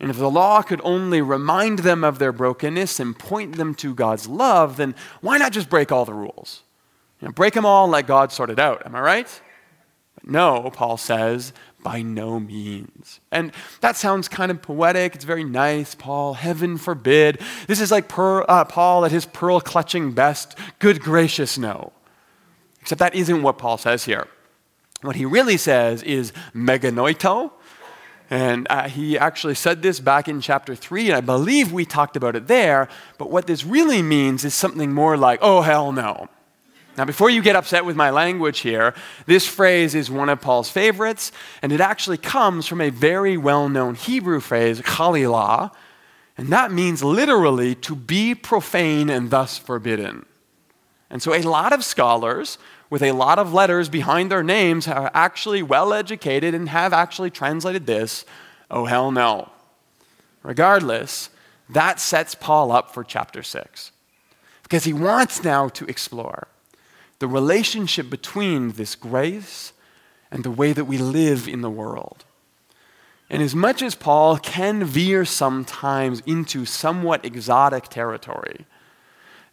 and 0.00 0.10
if 0.10 0.16
the 0.16 0.30
law 0.30 0.62
could 0.62 0.80
only 0.82 1.20
remind 1.20 1.80
them 1.80 2.02
of 2.02 2.18
their 2.18 2.32
brokenness 2.32 2.98
and 2.98 3.18
point 3.18 3.56
them 3.56 3.74
to 3.76 3.94
God's 3.94 4.26
love, 4.26 4.78
then 4.78 4.94
why 5.20 5.36
not 5.36 5.52
just 5.52 5.68
break 5.68 5.92
all 5.92 6.06
the 6.06 6.14
rules? 6.14 6.62
You 7.20 7.28
know, 7.28 7.32
break 7.32 7.52
them 7.52 7.66
all 7.66 7.84
and 7.84 7.92
let 7.92 8.06
God 8.06 8.32
sort 8.32 8.48
it 8.48 8.58
out. 8.58 8.86
Am 8.86 8.96
I 8.96 9.00
right? 9.00 9.42
But 10.14 10.30
no, 10.30 10.70
Paul 10.72 10.96
says, 10.96 11.52
by 11.82 12.02
no 12.02 12.40
means. 12.40 13.20
And 13.30 13.52
that 13.80 13.96
sounds 13.96 14.28
kind 14.28 14.50
of 14.50 14.62
poetic. 14.62 15.14
It's 15.14 15.24
very 15.24 15.44
nice, 15.44 15.94
Paul. 15.94 16.34
Heaven 16.34 16.76
forbid. 16.76 17.40
This 17.66 17.80
is 17.80 17.90
like 17.90 18.08
per, 18.08 18.42
uh, 18.48 18.64
Paul 18.64 19.04
at 19.04 19.12
his 19.12 19.26
pearl 19.26 19.60
clutching 19.60 20.12
best. 20.12 20.56
Good 20.78 21.00
gracious, 21.00 21.58
no. 21.58 21.92
Except 22.80 22.98
that 22.98 23.14
isn't 23.14 23.42
what 23.42 23.58
Paul 23.58 23.78
says 23.78 24.04
here. 24.04 24.26
What 25.02 25.16
he 25.16 25.24
really 25.24 25.56
says 25.56 26.02
is 26.02 26.32
me 26.54 26.78
genoito. 26.78 27.52
And 28.30 28.68
uh, 28.70 28.88
he 28.88 29.18
actually 29.18 29.56
said 29.56 29.82
this 29.82 29.98
back 29.98 30.28
in 30.28 30.40
chapter 30.40 30.76
3, 30.76 31.08
and 31.08 31.16
I 31.16 31.20
believe 31.20 31.72
we 31.72 31.84
talked 31.84 32.16
about 32.16 32.36
it 32.36 32.46
there. 32.46 32.88
But 33.18 33.30
what 33.30 33.48
this 33.48 33.64
really 33.64 34.02
means 34.02 34.44
is 34.44 34.54
something 34.54 34.92
more 34.92 35.16
like, 35.16 35.40
oh, 35.42 35.62
hell 35.62 35.90
no. 35.90 36.28
Now, 36.96 37.04
before 37.04 37.30
you 37.30 37.40
get 37.40 37.56
upset 37.56 37.84
with 37.84 37.96
my 37.96 38.10
language 38.10 38.60
here, 38.60 38.94
this 39.26 39.46
phrase 39.46 39.94
is 39.94 40.10
one 40.10 40.28
of 40.28 40.40
Paul's 40.40 40.70
favorites, 40.70 41.30
and 41.62 41.72
it 41.72 41.80
actually 41.80 42.18
comes 42.18 42.66
from 42.66 42.80
a 42.80 42.90
very 42.90 43.36
well 43.36 43.68
known 43.68 43.94
Hebrew 43.94 44.40
phrase, 44.40 44.80
chalilah, 44.80 45.72
and 46.36 46.48
that 46.48 46.72
means 46.72 47.02
literally 47.02 47.74
to 47.76 47.94
be 47.94 48.34
profane 48.34 49.08
and 49.08 49.30
thus 49.30 49.56
forbidden. 49.56 50.26
And 51.08 51.22
so, 51.22 51.32
a 51.32 51.42
lot 51.42 51.72
of 51.72 51.84
scholars 51.84 52.58
with 52.90 53.02
a 53.02 53.12
lot 53.12 53.38
of 53.38 53.52
letters 53.54 53.88
behind 53.88 54.30
their 54.30 54.42
names 54.42 54.88
are 54.88 55.10
actually 55.14 55.62
well 55.62 55.92
educated 55.92 56.54
and 56.54 56.68
have 56.68 56.92
actually 56.92 57.30
translated 57.30 57.86
this, 57.86 58.24
oh, 58.70 58.86
hell 58.86 59.12
no. 59.12 59.50
Regardless, 60.42 61.30
that 61.68 62.00
sets 62.00 62.34
Paul 62.34 62.72
up 62.72 62.92
for 62.92 63.04
chapter 63.04 63.44
6 63.44 63.92
because 64.64 64.84
he 64.84 64.92
wants 64.92 65.44
now 65.44 65.68
to 65.68 65.84
explore 65.86 66.48
the 67.20 67.28
relationship 67.28 68.10
between 68.10 68.72
this 68.72 68.96
grace 68.96 69.72
and 70.30 70.42
the 70.42 70.50
way 70.50 70.72
that 70.72 70.86
we 70.86 70.98
live 70.98 71.46
in 71.46 71.60
the 71.60 71.70
world. 71.70 72.24
And 73.28 73.42
as 73.42 73.54
much 73.54 73.80
as 73.80 73.94
Paul 73.94 74.38
can 74.38 74.82
veer 74.82 75.24
sometimes 75.24 76.20
into 76.26 76.64
somewhat 76.64 77.24
exotic 77.24 77.88
territory, 77.88 78.66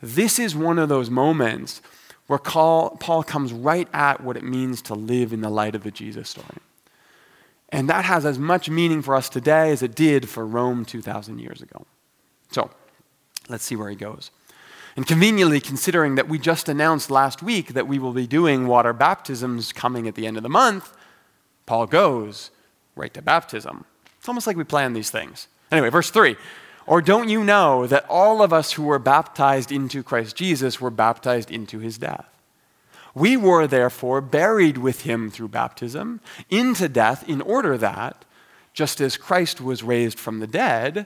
this 0.02 0.40
is 0.40 0.56
one 0.56 0.80
of 0.80 0.90
those 0.90 1.10
moments 1.10 1.82
where 2.26 2.40
Paul 2.40 3.24
comes 3.24 3.54
right 3.54 3.88
at 3.94 4.24
what 4.24 4.38
it 4.38 4.44
means 4.44 4.82
to 4.84 4.96
live 4.96 5.32
in 5.32 5.42
the 5.42 5.50
light 5.50 5.76
of 5.76 5.84
the 5.84 5.92
Jesus 5.92 6.30
story. 6.30 6.58
And 7.70 7.90
that 7.90 8.06
has 8.06 8.26
as 8.26 8.40
much 8.40 8.70
meaning 8.70 9.02
for 9.02 9.16
us 9.16 9.30
today 9.30 9.72
as 9.72 9.84
it 9.84 9.94
did 9.94 10.30
for 10.30 10.46
Rome 10.46 10.86
2,000 10.86 11.40
years 11.40 11.62
ago. 11.62 11.86
So, 12.52 12.70
let's 13.50 13.64
see 13.64 13.76
where 13.76 13.90
he 13.90 13.96
goes. 13.96 14.32
And 14.98 15.06
conveniently, 15.06 15.60
considering 15.60 16.16
that 16.16 16.28
we 16.28 16.40
just 16.40 16.68
announced 16.68 17.12
last 17.12 17.44
week 17.44 17.76
that 17.76 17.88
we 17.88 18.00
will 18.00 18.14
be 18.14 18.26
doing 18.26 18.66
water 18.66 18.94
baptisms 18.94 19.72
coming 19.72 20.08
at 20.08 20.16
the 20.16 20.26
end 20.26 20.38
of 20.38 20.44
the 20.44 20.50
month, 20.50 20.92
Paul 21.68 21.86
goes 21.86 22.50
right 22.96 23.14
to 23.14 23.22
baptism. 23.22 23.86
It's 24.18 24.28
almost 24.28 24.48
like 24.48 24.58
we 24.58 24.64
plan 24.64 24.94
these 24.94 25.12
things. 25.12 25.48
Anyway, 25.72 25.90
verse 25.90 26.10
3 26.10 26.36
Or 26.88 27.04
don't 27.04 27.30
you 27.30 27.44
know 27.44 27.86
that 27.86 28.08
all 28.10 28.42
of 28.42 28.52
us 28.52 28.72
who 28.72 28.84
were 28.84 28.98
baptized 28.98 29.72
into 29.72 30.02
Christ 30.02 30.36
Jesus 30.36 30.82
were 30.82 30.90
baptized 30.90 31.52
into 31.52 31.78
his 31.78 32.00
death? 32.00 32.28
We 33.14 33.38
were 33.38 33.68
therefore 33.68 34.20
buried 34.22 34.80
with 34.80 35.04
him 35.04 35.30
through 35.30 35.50
baptism 35.50 36.22
into 36.50 36.90
death, 36.90 37.28
in 37.30 37.42
order 37.42 37.78
that, 37.78 38.26
just 38.74 39.00
as 39.00 39.16
Christ 39.16 39.62
was 39.62 39.84
raised 39.84 40.18
from 40.18 40.40
the 40.40 40.48
dead, 40.48 41.06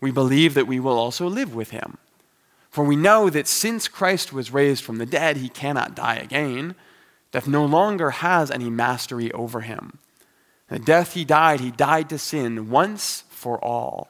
we 0.00 0.10
believe 0.10 0.54
that 0.54 0.66
we 0.66 0.80
will 0.80 0.98
also 0.98 1.26
live 1.26 1.54
with 1.54 1.70
him. 1.70 1.98
For 2.70 2.84
we 2.84 2.96
know 2.96 3.30
that 3.30 3.48
since 3.48 3.88
Christ 3.88 4.32
was 4.32 4.52
raised 4.52 4.84
from 4.84 4.98
the 4.98 5.06
dead, 5.06 5.38
he 5.38 5.48
cannot 5.48 5.94
die 5.94 6.16
again. 6.16 6.74
Death 7.32 7.48
no 7.48 7.64
longer 7.64 8.10
has 8.10 8.50
any 8.50 8.68
mastery 8.68 9.32
over 9.32 9.62
him. 9.62 9.98
The 10.68 10.78
death 10.78 11.14
he 11.14 11.24
died, 11.24 11.60
he 11.60 11.70
died 11.70 12.08
to 12.10 12.18
sin 12.18 12.70
once 12.70 13.24
for 13.30 13.62
all. 13.64 14.08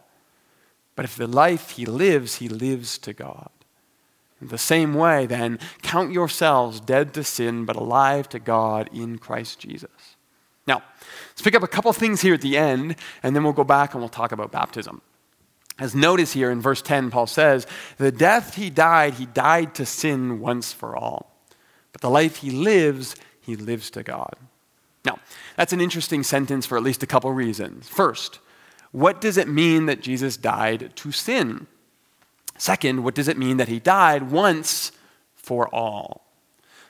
But 0.97 1.05
if 1.05 1.17
the 1.17 1.27
life 1.27 1.71
he 1.71 1.87
lives, 1.87 2.37
he 2.37 2.49
lives 2.49 2.99
to 2.99 3.13
God. 3.13 3.51
In 4.41 4.49
the 4.49 4.59
same 4.59 4.95
way, 4.95 5.27
then, 5.27 5.59
count 5.83 6.13
yourselves 6.13 6.81
dead 6.81 7.15
to 7.15 7.25
sin, 7.25 7.65
but 7.65 7.77
alive 7.77 8.29
to 8.31 8.39
God 8.39 8.91
in 8.93 9.19
Christ 9.19 9.61
Jesus. 9.61 10.17
Now, 10.67 10.83
let's 11.31 11.43
pick 11.43 11.55
up 11.55 11.63
a 11.63 11.69
couple 11.69 11.93
things 11.93 12.21
here 12.21 12.35
at 12.35 12.43
the 12.43 12.57
end, 12.57 12.97
and 13.23 13.37
then 13.37 13.45
we'll 13.45 13.53
go 13.53 13.65
back 13.65 13.95
and 13.95 14.03
we'll 14.03 14.09
talk 14.09 14.33
about 14.33 14.51
baptism. 14.51 15.01
As 15.79 15.95
notice 15.95 16.33
here 16.33 16.51
in 16.51 16.61
verse 16.61 16.81
10, 16.81 17.11
Paul 17.11 17.27
says, 17.27 17.67
The 17.99 18.13
death 18.13 18.55
he 18.55 18.71
died, 18.71 19.15
he 19.15 19.27
died 19.27 19.75
to 19.75 19.85
sin 19.85 20.41
once 20.41 20.73
for 20.73 20.97
all. 20.97 21.37
But 21.93 22.01
the 22.01 22.11
life 22.11 22.37
he 22.37 22.51
lives, 22.51 23.15
he 23.41 23.57
lives 23.57 23.91
to 23.91 24.03
God. 24.03 24.35
Now, 25.05 25.19
that's 25.57 25.73
an 25.73 25.81
interesting 25.81 26.23
sentence 26.23 26.67
for 26.67 26.77
at 26.77 26.83
least 26.83 27.03
a 27.03 27.07
couple 27.07 27.31
reasons. 27.31 27.89
First, 27.89 28.41
what 28.91 29.21
does 29.21 29.37
it 29.37 29.49
mean 29.49 29.87
that 29.87 30.01
Jesus 30.01 30.37
died 30.37 30.93
to 30.97 31.13
sin? 31.13 31.67
Second, 32.57 33.05
what 33.05 33.15
does 33.15 33.29
it 33.29 33.37
mean 33.37 33.59
that 33.59 33.69
he 33.69 33.79
died 33.79 34.31
once 34.31 34.93
for 35.35 35.73
all? 35.75 36.27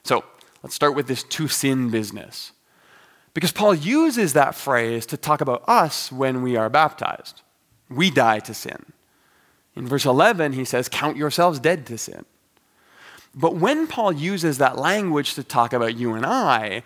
So, 0.04 0.24
let's 0.62 0.76
start 0.76 0.94
with 0.94 1.08
this 1.08 1.24
to 1.24 1.48
sin 1.48 1.90
business. 1.90 2.52
Because 3.34 3.52
Paul 3.52 3.74
uses 3.74 4.32
that 4.32 4.54
phrase 4.54 5.04
to 5.06 5.16
talk 5.16 5.40
about 5.40 5.64
us 5.66 6.12
when 6.12 6.40
we 6.40 6.56
are 6.56 6.70
baptized 6.70 7.42
we 7.88 8.10
die 8.10 8.40
to 8.40 8.54
sin. 8.54 8.92
In 9.74 9.86
verse 9.86 10.06
11, 10.06 10.52
he 10.52 10.64
says, 10.64 10.88
Count 10.88 11.16
yourselves 11.16 11.58
dead 11.58 11.86
to 11.86 11.98
sin. 11.98 12.24
But 13.34 13.56
when 13.56 13.86
Paul 13.86 14.12
uses 14.12 14.58
that 14.58 14.78
language 14.78 15.34
to 15.34 15.44
talk 15.44 15.74
about 15.74 15.96
you 15.96 16.14
and 16.14 16.24
I, 16.24 16.82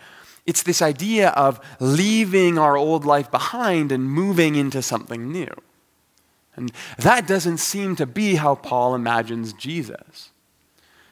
it's 0.47 0.65
this 0.65 0.83
idea 0.83 1.31
of 1.31 1.61
leaving 1.79 2.59
our 2.59 2.77
old 2.77 3.05
life 3.05 3.31
behind 3.31 3.93
and 3.93 4.11
moving 4.11 4.57
into 4.57 4.83
something 4.83 5.31
new. 5.31 5.53
And 6.57 6.73
that 6.99 7.29
doesn't 7.29 7.59
seem 7.59 7.95
to 7.97 8.07
be 8.07 8.35
how 8.35 8.57
Paul 8.57 8.97
imagines 8.97 9.53
Jesus. 9.53 10.31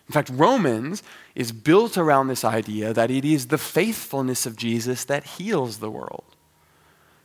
In 0.08 0.12
fact, 0.12 0.30
Romans 0.30 1.02
is 1.34 1.52
built 1.52 1.96
around 1.96 2.26
this 2.26 2.44
idea 2.44 2.92
that 2.92 3.10
it 3.10 3.24
is 3.24 3.46
the 3.46 3.58
faithfulness 3.58 4.46
of 4.46 4.56
Jesus 4.56 5.04
that 5.04 5.24
heals 5.24 5.78
the 5.78 5.90
world. 5.90 6.27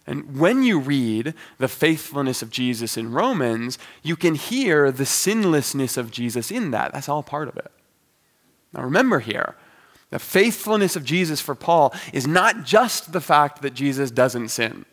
And 0.05 0.38
when 0.38 0.63
you 0.63 0.79
read 0.79 1.33
the 1.60 1.67
faithfulness 1.67 2.41
of 2.41 2.50
Jesus 2.50 2.98
in 2.98 3.12
Romans, 3.12 3.77
you 4.01 4.15
can 4.15 4.36
hear 4.36 4.91
the 4.91 5.05
sinlessness 5.05 5.95
of 5.95 6.12
Jesus 6.12 6.51
in 6.51 6.72
that. 6.72 6.91
That's 6.93 7.07
all 7.07 7.24
part 7.24 7.48
of 7.48 7.57
it. 7.57 7.72
Now 8.74 8.83
remember 8.83 9.19
here, 9.19 9.55
the 10.10 10.19
faithfulness 10.19 10.95
of 10.95 11.05
Jesus 11.05 11.39
for 11.39 11.55
Paul 11.55 11.93
is 12.12 12.27
not 12.27 12.65
just 12.65 13.13
the 13.13 13.22
fact 13.22 13.62
that 13.62 13.74
Jesus 13.74 14.12
doesn't 14.12 14.50
sin, 14.50 14.86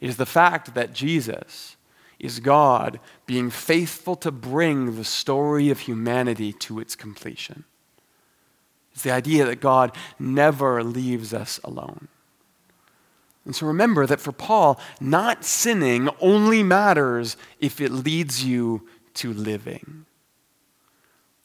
it 0.00 0.08
is 0.08 0.16
the 0.16 0.26
fact 0.26 0.74
that 0.74 0.92
Jesus 0.92 1.76
is 2.18 2.40
God 2.40 3.00
being 3.26 3.50
faithful 3.50 4.14
to 4.16 4.30
bring 4.30 4.96
the 4.96 5.04
story 5.04 5.70
of 5.70 5.80
humanity 5.80 6.52
to 6.52 6.78
its 6.78 6.94
completion. 6.94 7.64
It's 8.92 9.02
the 9.02 9.10
idea 9.10 9.46
that 9.46 9.60
God 9.60 9.96
never 10.18 10.82
leaves 10.84 11.32
us 11.32 11.58
alone. 11.64 12.08
And 13.44 13.56
so 13.56 13.66
remember 13.66 14.06
that 14.06 14.20
for 14.20 14.32
Paul, 14.32 14.78
not 15.00 15.44
sinning 15.44 16.08
only 16.20 16.62
matters 16.62 17.36
if 17.58 17.80
it 17.80 17.90
leads 17.90 18.44
you 18.44 18.86
to 19.14 19.32
living. 19.32 20.06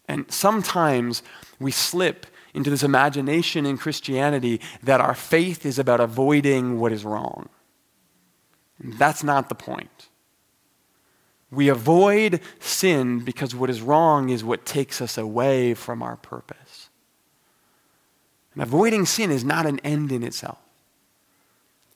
And 0.07 0.31
sometimes 0.31 1.23
we 1.59 1.71
slip 1.71 2.27
into 2.53 2.69
this 2.69 2.83
imagination 2.83 3.65
in 3.65 3.77
Christianity 3.77 4.61
that 4.83 5.01
our 5.01 5.15
faith 5.15 5.65
is 5.65 5.79
about 5.79 5.99
avoiding 5.99 6.79
what 6.79 6.91
is 6.91 7.03
wrong. 7.03 7.49
That's 8.79 9.23
not 9.23 9.49
the 9.49 9.55
point. 9.55 10.09
We 11.51 11.69
avoid 11.69 12.41
sin 12.59 13.19
because 13.19 13.55
what 13.55 13.69
is 13.69 13.81
wrong 13.81 14.29
is 14.29 14.43
what 14.43 14.65
takes 14.65 15.01
us 15.01 15.17
away 15.17 15.73
from 15.73 16.03
our 16.03 16.17
purpose. 16.17 16.89
And 18.53 18.63
avoiding 18.63 19.05
sin 19.05 19.31
is 19.31 19.43
not 19.43 19.65
an 19.65 19.79
end 19.79 20.11
in 20.11 20.23
itself. 20.23 20.57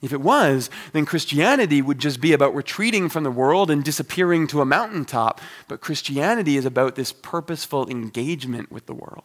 If 0.02 0.14
it 0.14 0.22
was, 0.22 0.70
then 0.94 1.06
Christianity 1.06 1.82
would 1.82 2.00
just 2.00 2.22
be 2.22 2.32
about 2.32 2.56
retreating 2.56 3.10
from 3.10 3.24
the 3.24 3.32
world 3.32 3.70
and 3.70 3.84
disappearing 3.84 4.48
to 4.48 4.62
a 4.62 4.66
mountaintop. 4.66 5.42
But 5.68 5.82
Christianity 5.82 6.56
is 6.56 6.66
about 6.66 6.96
this 6.96 7.12
purposeful 7.12 7.90
engagement 7.90 8.72
with 8.72 8.86
the 8.86 8.94
world. 8.94 9.24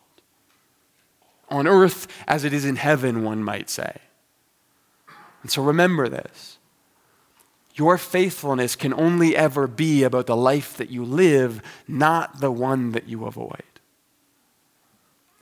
On 1.48 1.68
earth 1.68 2.08
as 2.26 2.42
it 2.42 2.52
is 2.52 2.64
in 2.64 2.76
heaven, 2.76 3.22
one 3.22 3.44
might 3.44 3.70
say. 3.70 3.98
And 5.42 5.50
so 5.50 5.62
remember 5.62 6.08
this. 6.08 6.58
Your 7.74 7.98
faithfulness 7.98 8.76
can 8.76 8.94
only 8.94 9.36
ever 9.36 9.66
be 9.66 10.02
about 10.04 10.26
the 10.26 10.36
life 10.36 10.76
that 10.76 10.90
you 10.90 11.04
live, 11.04 11.60
not 11.86 12.40
the 12.40 12.50
one 12.50 12.92
that 12.92 13.08
you 13.08 13.26
avoid. 13.26 13.62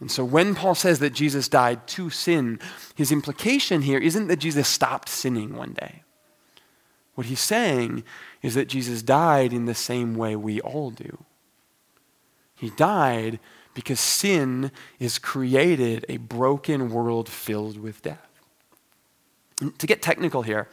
And 0.02 0.10
so 0.10 0.24
when 0.24 0.56
Paul 0.56 0.74
says 0.74 0.98
that 0.98 1.12
Jesus 1.12 1.48
died 1.48 1.86
to 1.86 2.10
sin, 2.10 2.58
his 2.96 3.12
implication 3.12 3.82
here 3.82 3.98
isn't 3.98 4.26
that 4.26 4.40
Jesus 4.40 4.66
stopped 4.66 5.08
sinning 5.08 5.54
one 5.54 5.74
day. 5.74 6.02
What 7.14 7.28
he's 7.28 7.38
saying 7.38 8.02
is 8.42 8.54
that 8.54 8.66
Jesus 8.66 9.00
died 9.00 9.52
in 9.52 9.66
the 9.66 9.76
same 9.76 10.16
way 10.16 10.34
we 10.34 10.60
all 10.60 10.90
do. 10.90 11.24
He 12.56 12.70
died 12.70 13.38
because 13.74 14.00
sin 14.00 14.72
has 14.98 15.20
created 15.20 16.04
a 16.08 16.16
broken 16.16 16.90
world 16.90 17.28
filled 17.28 17.78
with 17.78 18.02
death. 18.02 18.28
And 19.60 19.78
to 19.78 19.86
get 19.86 20.02
technical 20.02 20.42
here, 20.42 20.66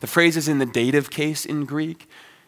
the 0.00 0.06
phrase 0.06 0.36
is 0.36 0.46
in 0.46 0.58
the 0.58 0.66
dative 0.66 1.10
case 1.10 1.46
in 1.46 1.64
Greek, 1.64 2.06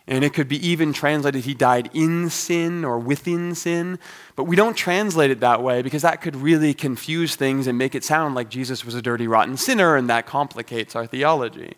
and 0.09 0.23
it 0.23 0.35
could 0.35 0.49
be 0.49 0.65
even 0.67 0.93
translated, 0.93 1.45
he 1.45 1.55
died 1.55 1.91
in 1.93 2.31
sin 2.31 2.85
or 2.85 2.99
within 2.99 3.57
sin. 3.57 3.99
But 4.37 4.45
we 4.45 4.55
don't 4.55 4.77
translate 4.77 5.33
it 5.33 5.41
that 5.41 5.63
way 5.63 5.83
because 5.83 6.03
that 6.03 6.23
could 6.23 6.37
really 6.37 6.75
confuse 6.75 7.35
things 7.35 7.67
and 7.67 7.77
make 7.77 7.95
it 7.95 8.05
sound 8.05 8.37
like 8.37 8.49
Jesus 8.49 8.85
was 8.85 8.95
a 8.95 9.03
dirty, 9.03 9.27
rotten 9.27 9.57
sinner, 9.57 9.97
and 9.97 10.09
that 10.09 10.27
complicates 10.27 10.95
our 10.95 11.07
theology. 11.07 11.75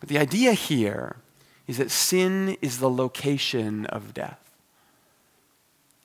But 0.00 0.08
the 0.08 0.18
idea 0.18 0.52
here 0.52 1.16
is 1.68 1.78
that 1.78 1.92
sin 1.92 2.56
is 2.60 2.78
the 2.78 2.90
location 2.90 3.86
of 3.86 4.14
death. 4.14 4.40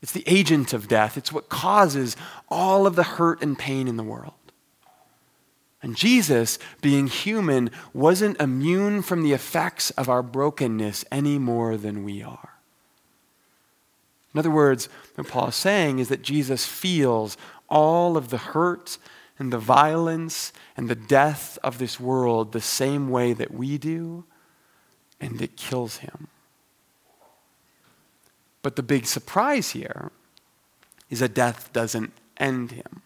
It's 0.04 0.12
the 0.12 0.24
agent 0.28 0.74
of 0.74 0.88
death. 0.88 1.18
It's 1.18 1.32
what 1.32 1.50
causes 1.50 2.16
all 2.50 2.86
of 2.86 2.96
the 2.96 3.04
hurt 3.04 3.42
and 3.42 3.58
pain 3.58 3.88
in 3.88 3.98
the 3.98 4.04
world. 4.04 4.34
And 5.84 5.98
Jesus, 5.98 6.58
being 6.82 7.08
human, 7.08 7.70
wasn't 7.94 8.40
immune 8.40 9.02
from 9.02 9.22
the 9.22 9.34
effects 9.34 9.92
of 9.92 10.08
our 10.08 10.24
brokenness 10.24 11.04
any 11.12 11.38
more 11.38 11.76
than 11.76 12.06
we 12.06 12.24
are. 12.24 12.54
In 14.34 14.40
other 14.40 14.50
words, 14.50 14.88
what 15.16 15.28
Paul 15.28 15.50
is 15.50 15.56
saying 15.56 16.00
is 16.00 16.08
that 16.08 16.22
Jesus 16.24 16.66
feels 16.66 17.38
all 17.70 18.16
of 18.16 18.30
the 18.30 18.38
hurt 18.38 18.98
and 19.38 19.52
the 19.52 19.60
violence 19.60 20.54
and 20.78 20.90
the 20.90 20.96
death 20.96 21.60
of 21.64 21.80
this 21.80 22.00
world 22.00 22.54
the 22.54 22.62
same 22.62 23.10
way 23.10 23.34
that 23.34 23.54
we 23.54 23.78
do, 23.78 24.24
and 25.20 25.42
it 25.42 25.58
kills 25.58 25.98
him. 25.98 26.30
But 28.62 28.78
the 28.78 28.84
big 28.84 29.06
surprise 29.06 29.72
here 29.72 30.12
is 31.10 31.20
that 31.20 31.34
death 31.34 31.74
doesn't 31.74 32.14
end 32.38 32.72
him. 32.72 33.02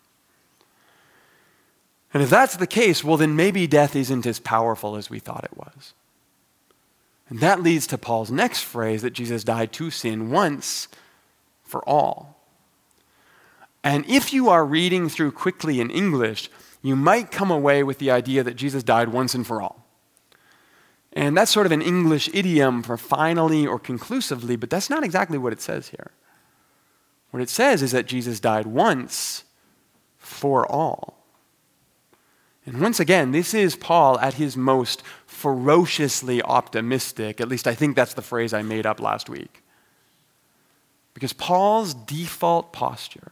And 2.13 2.23
if 2.23 2.29
that's 2.29 2.55
the 2.55 2.67
case, 2.67 3.03
well, 3.03 3.17
then 3.17 3.35
maybe 3.35 3.67
death 3.67 3.95
isn't 3.95 4.25
as 4.25 4.39
powerful 4.39 4.95
as 4.95 5.09
we 5.09 5.19
thought 5.19 5.43
it 5.43 5.57
was. 5.57 5.93
And 7.29 7.39
that 7.39 7.61
leads 7.61 7.87
to 7.87 7.98
Paul's 7.98 8.31
next 8.31 8.61
phrase 8.61 9.01
that 9.01 9.11
Jesus 9.11 9.43
died 9.43 9.74
to 9.74 9.91
sin 9.91 10.29
once 10.29 10.87
for 11.63 11.87
all. 11.87 12.37
And 13.83 14.05
if 14.07 14.33
you 14.33 14.50
are 14.50 14.65
reading 14.65 15.09
through 15.09 15.31
quickly 15.31 15.81
in 15.81 15.89
English, 15.89 16.50
you 16.81 16.96
might 16.96 17.31
come 17.31 17.51
away 17.51 17.83
with 17.83 18.00
the 18.00 18.11
idea 18.11 18.43
that 18.43 18.55
Jesus 18.55 18.83
died 18.83 19.09
once 19.09 19.35
and 19.35 19.46
for 19.46 19.61
all. 19.61 19.85
And 21.13 21.35
that's 21.35 21.51
sort 21.51 21.65
of 21.65 21.72
an 21.72 21.81
English 21.81 22.29
idiom 22.33 22.83
for 22.83 22.96
finally 22.98 23.65
or 23.65 23.79
conclusively, 23.79 24.55
but 24.55 24.70
that's 24.70 24.89
not 24.89 25.03
exactly 25.03 25.37
what 25.37 25.53
it 25.53 25.61
says 25.61 25.89
here. 25.89 26.11
What 27.31 27.41
it 27.41 27.50
says 27.50 27.81
is 27.81 27.91
that 27.91 28.05
Jesus 28.05 28.39
died 28.39 28.67
once 28.67 29.43
for 30.17 30.70
all. 30.72 31.17
And 32.68 32.82
once 32.82 33.00
again, 33.00 33.32
this 33.32 33.53
is 33.53 33.77
Paul 33.77 34.20
at 34.20 34.34
his 34.34 34.58
most 34.58 35.01
ferociously 35.25 36.42
optimistic. 36.42 37.40
At 37.40 37.48
least 37.48 37.66
I 37.66 37.74
think 37.74 37.96
that's 37.96 38.14
the 38.14 38.22
phrase 38.22 38.53
I 38.53 38.62
made 38.62 38.86
up 38.86 39.00
last 39.00 39.30
week. 39.30 39.64
Because 41.14 41.32
Paul's 41.32 41.94
default 41.94 42.74
posture 42.74 43.32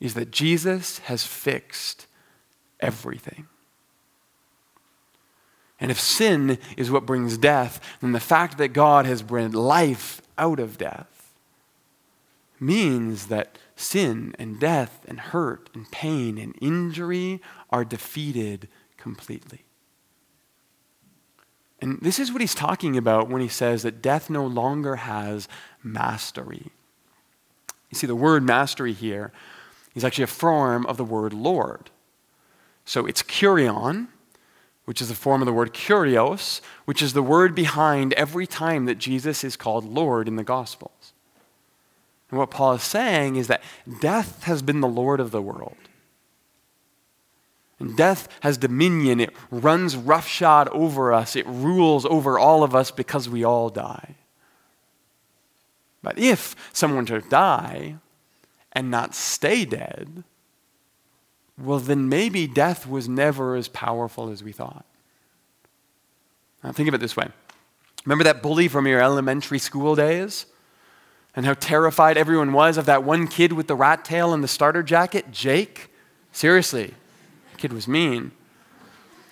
is 0.00 0.14
that 0.14 0.30
Jesus 0.30 0.98
has 1.00 1.26
fixed 1.26 2.06
everything. 2.80 3.48
And 5.78 5.90
if 5.90 6.00
sin 6.00 6.56
is 6.78 6.90
what 6.90 7.04
brings 7.04 7.36
death, 7.36 7.80
then 8.00 8.12
the 8.12 8.18
fact 8.18 8.56
that 8.56 8.68
God 8.68 9.04
has 9.04 9.20
brought 9.20 9.52
life 9.52 10.22
out 10.38 10.58
of 10.58 10.78
death 10.78 11.34
means 12.58 13.26
that 13.26 13.58
sin 13.76 14.34
and 14.38 14.58
death 14.58 15.04
and 15.06 15.20
hurt 15.20 15.70
and 15.74 15.90
pain 15.90 16.38
and 16.38 16.56
injury 16.60 17.40
are 17.70 17.84
defeated 17.84 18.68
completely. 18.96 19.64
And 21.80 22.00
this 22.00 22.18
is 22.18 22.32
what 22.32 22.40
he's 22.40 22.54
talking 22.54 22.96
about 22.96 23.28
when 23.28 23.42
he 23.42 23.48
says 23.48 23.82
that 23.82 24.00
death 24.00 24.30
no 24.30 24.46
longer 24.46 24.96
has 24.96 25.46
mastery. 25.82 26.72
You 27.90 27.98
see, 27.98 28.06
the 28.06 28.16
word 28.16 28.42
mastery 28.42 28.94
here 28.94 29.30
is 29.94 30.04
actually 30.04 30.24
a 30.24 30.28
form 30.28 30.86
of 30.86 30.96
the 30.96 31.04
word 31.04 31.34
Lord. 31.34 31.90
So 32.84 33.06
it's 33.06 33.22
kurion, 33.22 34.08
which 34.86 35.02
is 35.02 35.08
the 35.08 35.14
form 35.14 35.42
of 35.42 35.46
the 35.46 35.52
word 35.52 35.74
kurios, 35.74 36.60
which 36.86 37.02
is 37.02 37.12
the 37.12 37.22
word 37.22 37.54
behind 37.54 38.14
every 38.14 38.46
time 38.46 38.86
that 38.86 38.96
Jesus 38.96 39.44
is 39.44 39.56
called 39.56 39.84
Lord 39.84 40.28
in 40.28 40.36
the 40.36 40.44
Gospels. 40.44 41.12
And 42.30 42.38
what 42.38 42.50
Paul 42.50 42.74
is 42.74 42.82
saying 42.82 43.36
is 43.36 43.46
that 43.48 43.62
death 44.00 44.44
has 44.44 44.62
been 44.62 44.80
the 44.80 44.88
Lord 44.88 45.20
of 45.20 45.30
the 45.30 45.42
world. 45.42 45.76
And 47.78 47.96
death 47.96 48.28
has 48.40 48.56
dominion. 48.56 49.20
It 49.20 49.34
runs 49.50 49.96
roughshod 49.96 50.68
over 50.68 51.12
us. 51.12 51.36
It 51.36 51.46
rules 51.46 52.06
over 52.06 52.38
all 52.38 52.62
of 52.62 52.74
us 52.74 52.90
because 52.90 53.28
we 53.28 53.44
all 53.44 53.68
die. 53.68 54.14
But 56.02 56.18
if 56.18 56.56
someone 56.72 57.04
were 57.04 57.20
to 57.20 57.28
die 57.28 57.96
and 58.72 58.90
not 58.90 59.14
stay 59.14 59.64
dead, 59.64 60.24
well, 61.58 61.78
then 61.78 62.08
maybe 62.08 62.46
death 62.46 62.86
was 62.86 63.08
never 63.08 63.56
as 63.56 63.68
powerful 63.68 64.30
as 64.30 64.42
we 64.42 64.52
thought. 64.52 64.84
Now, 66.62 66.72
think 66.72 66.88
of 66.88 66.94
it 66.94 67.00
this 67.00 67.16
way 67.16 67.28
Remember 68.04 68.24
that 68.24 68.42
bully 68.42 68.68
from 68.68 68.86
your 68.86 69.00
elementary 69.00 69.58
school 69.58 69.94
days? 69.94 70.46
And 71.36 71.44
how 71.44 71.52
terrified 71.52 72.16
everyone 72.16 72.54
was 72.54 72.78
of 72.78 72.86
that 72.86 73.04
one 73.04 73.28
kid 73.28 73.52
with 73.52 73.66
the 73.66 73.74
rat 73.74 74.04
tail 74.06 74.32
and 74.32 74.42
the 74.42 74.48
starter 74.48 74.82
jacket? 74.82 75.30
Jake? 75.30 75.92
Seriously, 76.32 76.94
the 77.52 77.58
kid 77.58 77.74
was 77.74 77.86
mean. 77.86 78.32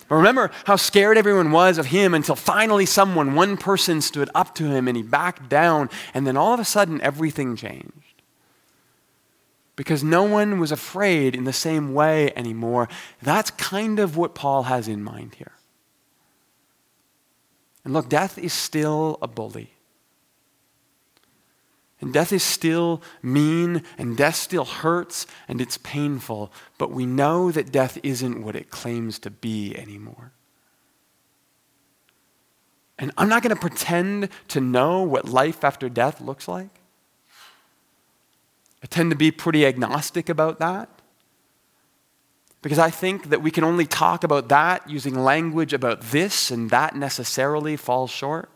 But 0.07 0.15
remember 0.17 0.51
how 0.65 0.75
scared 0.75 1.17
everyone 1.17 1.51
was 1.51 1.79
of 1.79 1.87
him 1.87 2.13
until 2.13 2.35
finally 2.35 2.85
someone, 2.85 3.33
one 3.33 3.57
person, 3.57 4.01
stood 4.01 4.29
up 4.35 4.53
to 4.55 4.65
him 4.65 4.87
and 4.87 4.95
he 4.95 5.01
backed 5.01 5.49
down, 5.49 5.89
and 6.13 6.27
then 6.27 6.37
all 6.37 6.53
of 6.53 6.59
a 6.59 6.65
sudden 6.65 7.01
everything 7.01 7.55
changed. 7.55 7.91
Because 9.75 10.03
no 10.03 10.23
one 10.23 10.59
was 10.59 10.71
afraid 10.71 11.35
in 11.35 11.43
the 11.43 11.51
same 11.51 11.93
way 11.93 12.31
anymore. 12.35 12.87
That's 13.21 13.49
kind 13.51 13.99
of 13.99 14.15
what 14.15 14.35
Paul 14.35 14.63
has 14.63 14.87
in 14.87 15.03
mind 15.03 15.35
here. 15.35 15.53
And 17.83 17.93
look, 17.93 18.09
death 18.09 18.37
is 18.37 18.53
still 18.53 19.17
a 19.21 19.27
bully. 19.27 19.74
And 22.01 22.13
death 22.13 22.33
is 22.33 22.43
still 22.43 23.01
mean, 23.21 23.83
and 23.97 24.17
death 24.17 24.35
still 24.35 24.65
hurts, 24.65 25.25
and 25.47 25.61
it's 25.61 25.77
painful, 25.77 26.51
but 26.77 26.91
we 26.91 27.05
know 27.05 27.51
that 27.51 27.71
death 27.71 27.97
isn't 28.03 28.43
what 28.43 28.55
it 28.55 28.69
claims 28.69 29.17
to 29.19 29.29
be 29.29 29.75
anymore. 29.77 30.33
And 32.99 33.11
I'm 33.17 33.29
not 33.29 33.43
going 33.43 33.55
to 33.55 33.59
pretend 33.59 34.29
to 34.49 34.61
know 34.61 35.03
what 35.03 35.27
life 35.27 35.63
after 35.63 35.89
death 35.89 36.21
looks 36.21 36.47
like. 36.47 36.69
I 38.83 38.87
tend 38.87 39.09
to 39.11 39.17
be 39.17 39.31
pretty 39.31 39.65
agnostic 39.65 40.29
about 40.29 40.59
that. 40.59 40.89
Because 42.61 42.79
I 42.79 42.89
think 42.89 43.29
that 43.29 43.41
we 43.41 43.51
can 43.51 43.63
only 43.63 43.85
talk 43.85 44.23
about 44.23 44.49
that 44.49 44.89
using 44.89 45.15
language 45.15 45.71
about 45.71 46.01
this, 46.01 46.51
and 46.51 46.69
that 46.71 46.95
necessarily 46.95 47.77
falls 47.77 48.11
short. 48.11 48.49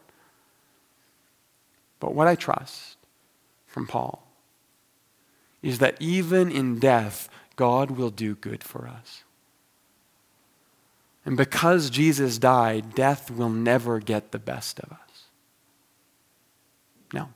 But 2.00 2.16
what 2.16 2.28
I 2.28 2.36
trust 2.36 2.89
from 3.80 3.88
Paul 3.88 4.22
is 5.62 5.80
that 5.80 5.96
even 6.02 6.52
in 6.52 6.80
death, 6.80 7.30
God 7.56 7.92
will 7.92 8.10
do 8.10 8.36
good 8.36 8.62
for 8.62 8.90
us. 8.90 9.24
And 11.24 11.38
because 11.38 11.90
Jesus 11.90 12.38
died, 12.38 12.94
death 12.94 13.32
will 13.32 13.50
never 13.50 14.02
get 14.02 14.34
the 14.34 14.40
best 14.40 14.82
of 14.82 14.92
us. 14.92 15.28
No. 17.14 17.30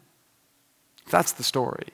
If 1.05 1.11
that's 1.13 1.31
the 1.31 1.43
story, 1.43 1.87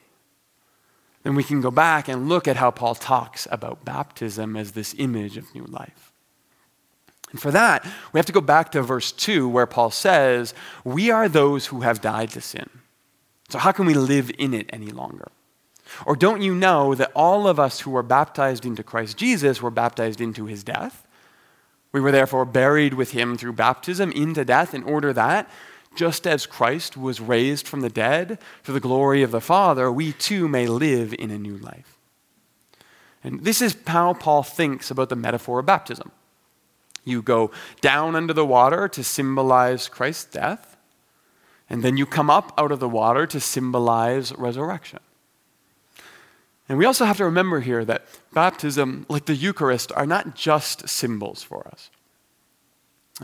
then 1.22 1.36
we 1.36 1.44
can 1.44 1.60
go 1.60 1.70
back 1.70 2.08
and 2.08 2.28
look 2.28 2.48
at 2.48 2.56
how 2.56 2.72
Paul 2.72 2.96
talks 2.96 3.46
about 3.52 3.84
baptism 3.84 4.56
as 4.56 4.72
this 4.72 4.96
image 4.98 5.36
of 5.36 5.54
new 5.54 5.64
life. 5.64 6.12
And 7.30 7.40
for 7.40 7.52
that, 7.52 7.86
we 8.12 8.18
have 8.18 8.26
to 8.26 8.32
go 8.32 8.40
back 8.40 8.72
to 8.72 8.82
verse 8.82 9.12
2 9.12 9.48
where 9.48 9.66
Paul 9.66 9.92
says, 9.92 10.54
We 10.82 11.08
are 11.12 11.28
those 11.28 11.66
who 11.66 11.82
have 11.82 12.00
died 12.00 12.30
to 12.30 12.40
sin. 12.40 12.79
So, 13.50 13.58
how 13.58 13.72
can 13.72 13.86
we 13.86 13.94
live 13.94 14.30
in 14.38 14.54
it 14.54 14.70
any 14.72 14.90
longer? 14.90 15.28
Or 16.06 16.14
don't 16.14 16.40
you 16.40 16.54
know 16.54 16.94
that 16.94 17.12
all 17.14 17.48
of 17.48 17.58
us 17.58 17.80
who 17.80 17.90
were 17.90 18.02
baptized 18.02 18.64
into 18.64 18.82
Christ 18.82 19.16
Jesus 19.16 19.60
were 19.60 19.70
baptized 19.70 20.20
into 20.20 20.46
his 20.46 20.62
death? 20.62 21.06
We 21.92 22.00
were 22.00 22.12
therefore 22.12 22.44
buried 22.44 22.94
with 22.94 23.10
him 23.10 23.36
through 23.36 23.54
baptism 23.54 24.12
into 24.12 24.44
death 24.44 24.74
in 24.74 24.84
order 24.84 25.12
that, 25.12 25.50
just 25.96 26.26
as 26.26 26.46
Christ 26.46 26.96
was 26.96 27.20
raised 27.20 27.66
from 27.66 27.80
the 27.80 27.90
dead 27.90 28.38
to 28.64 28.72
the 28.72 28.78
glory 28.78 29.22
of 29.24 29.32
the 29.32 29.40
Father, 29.40 29.90
we 29.90 30.12
too 30.12 30.46
may 30.46 30.68
live 30.68 31.12
in 31.18 31.32
a 31.32 31.38
new 31.38 31.56
life. 31.56 31.98
And 33.24 33.42
this 33.42 33.60
is 33.60 33.76
how 33.86 34.14
Paul 34.14 34.44
thinks 34.44 34.90
about 34.90 35.08
the 35.08 35.16
metaphor 35.16 35.58
of 35.58 35.66
baptism. 35.66 36.12
You 37.04 37.22
go 37.22 37.50
down 37.80 38.14
under 38.14 38.32
the 38.32 38.46
water 38.46 38.86
to 38.88 39.02
symbolize 39.02 39.88
Christ's 39.88 40.26
death, 40.26 40.69
and 41.70 41.84
then 41.84 41.96
you 41.96 42.04
come 42.04 42.28
up 42.28 42.52
out 42.58 42.72
of 42.72 42.80
the 42.80 42.88
water 42.88 43.26
to 43.28 43.40
symbolize 43.40 44.32
resurrection. 44.36 44.98
And 46.68 46.76
we 46.76 46.84
also 46.84 47.04
have 47.04 47.16
to 47.16 47.24
remember 47.24 47.60
here 47.60 47.84
that 47.84 48.06
baptism, 48.32 49.06
like 49.08 49.26
the 49.26 49.34
Eucharist, 49.34 49.92
are 49.92 50.06
not 50.06 50.34
just 50.34 50.88
symbols 50.88 51.42
for 51.42 51.66
us. 51.68 51.90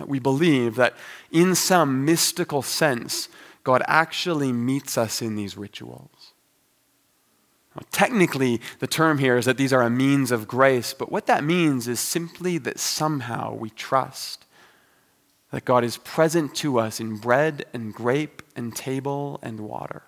We 0.06 0.18
believe 0.18 0.76
that 0.76 0.94
in 1.30 1.54
some 1.54 2.04
mystical 2.04 2.62
sense, 2.62 3.28
God 3.64 3.82
actually 3.86 4.52
meets 4.52 4.96
us 4.96 5.20
in 5.20 5.36
these 5.36 5.56
rituals. 5.56 6.32
Technically, 7.90 8.60
the 8.78 8.86
term 8.86 9.18
here 9.18 9.36
is 9.36 9.44
that 9.44 9.58
these 9.58 9.72
are 9.72 9.82
a 9.82 9.90
means 9.90 10.30
of 10.30 10.48
grace, 10.48 10.94
but 10.94 11.12
what 11.12 11.26
that 11.26 11.44
means 11.44 11.88
is 11.88 12.00
simply 12.00 12.58
that 12.58 12.78
somehow 12.78 13.54
we 13.54 13.70
trust 13.70 14.45
that 15.50 15.64
God 15.64 15.84
is 15.84 15.98
present 15.98 16.54
to 16.56 16.78
us 16.78 17.00
in 17.00 17.16
bread 17.16 17.64
and 17.72 17.94
grape 17.94 18.42
and 18.54 18.74
table 18.74 19.38
and 19.42 19.60
water. 19.60 20.02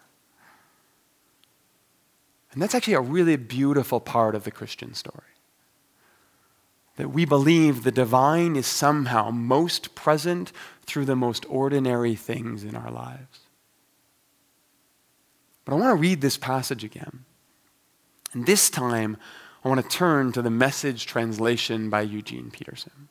And 2.52 2.62
that's 2.62 2.74
actually 2.74 2.94
a 2.94 3.00
really 3.00 3.36
beautiful 3.36 4.00
part 4.00 4.34
of 4.34 4.44
the 4.44 4.50
Christian 4.50 4.94
story. 4.94 5.22
That 6.96 7.10
we 7.10 7.24
believe 7.24 7.84
the 7.84 7.92
divine 7.92 8.56
is 8.56 8.66
somehow 8.66 9.30
most 9.30 9.94
present 9.94 10.52
through 10.84 11.04
the 11.04 11.14
most 11.14 11.46
ordinary 11.48 12.16
things 12.16 12.64
in 12.64 12.74
our 12.74 12.90
lives. 12.90 13.40
But 15.64 15.74
I 15.74 15.76
want 15.76 15.96
to 15.96 16.00
read 16.00 16.20
this 16.20 16.38
passage 16.38 16.82
again. 16.82 17.24
And 18.32 18.46
this 18.46 18.70
time, 18.70 19.16
I 19.64 19.68
want 19.68 19.82
to 19.82 19.96
turn 19.96 20.32
to 20.32 20.42
the 20.42 20.50
message 20.50 21.06
translation 21.06 21.90
by 21.90 22.00
Eugene 22.02 22.50
Peterson. 22.50 23.08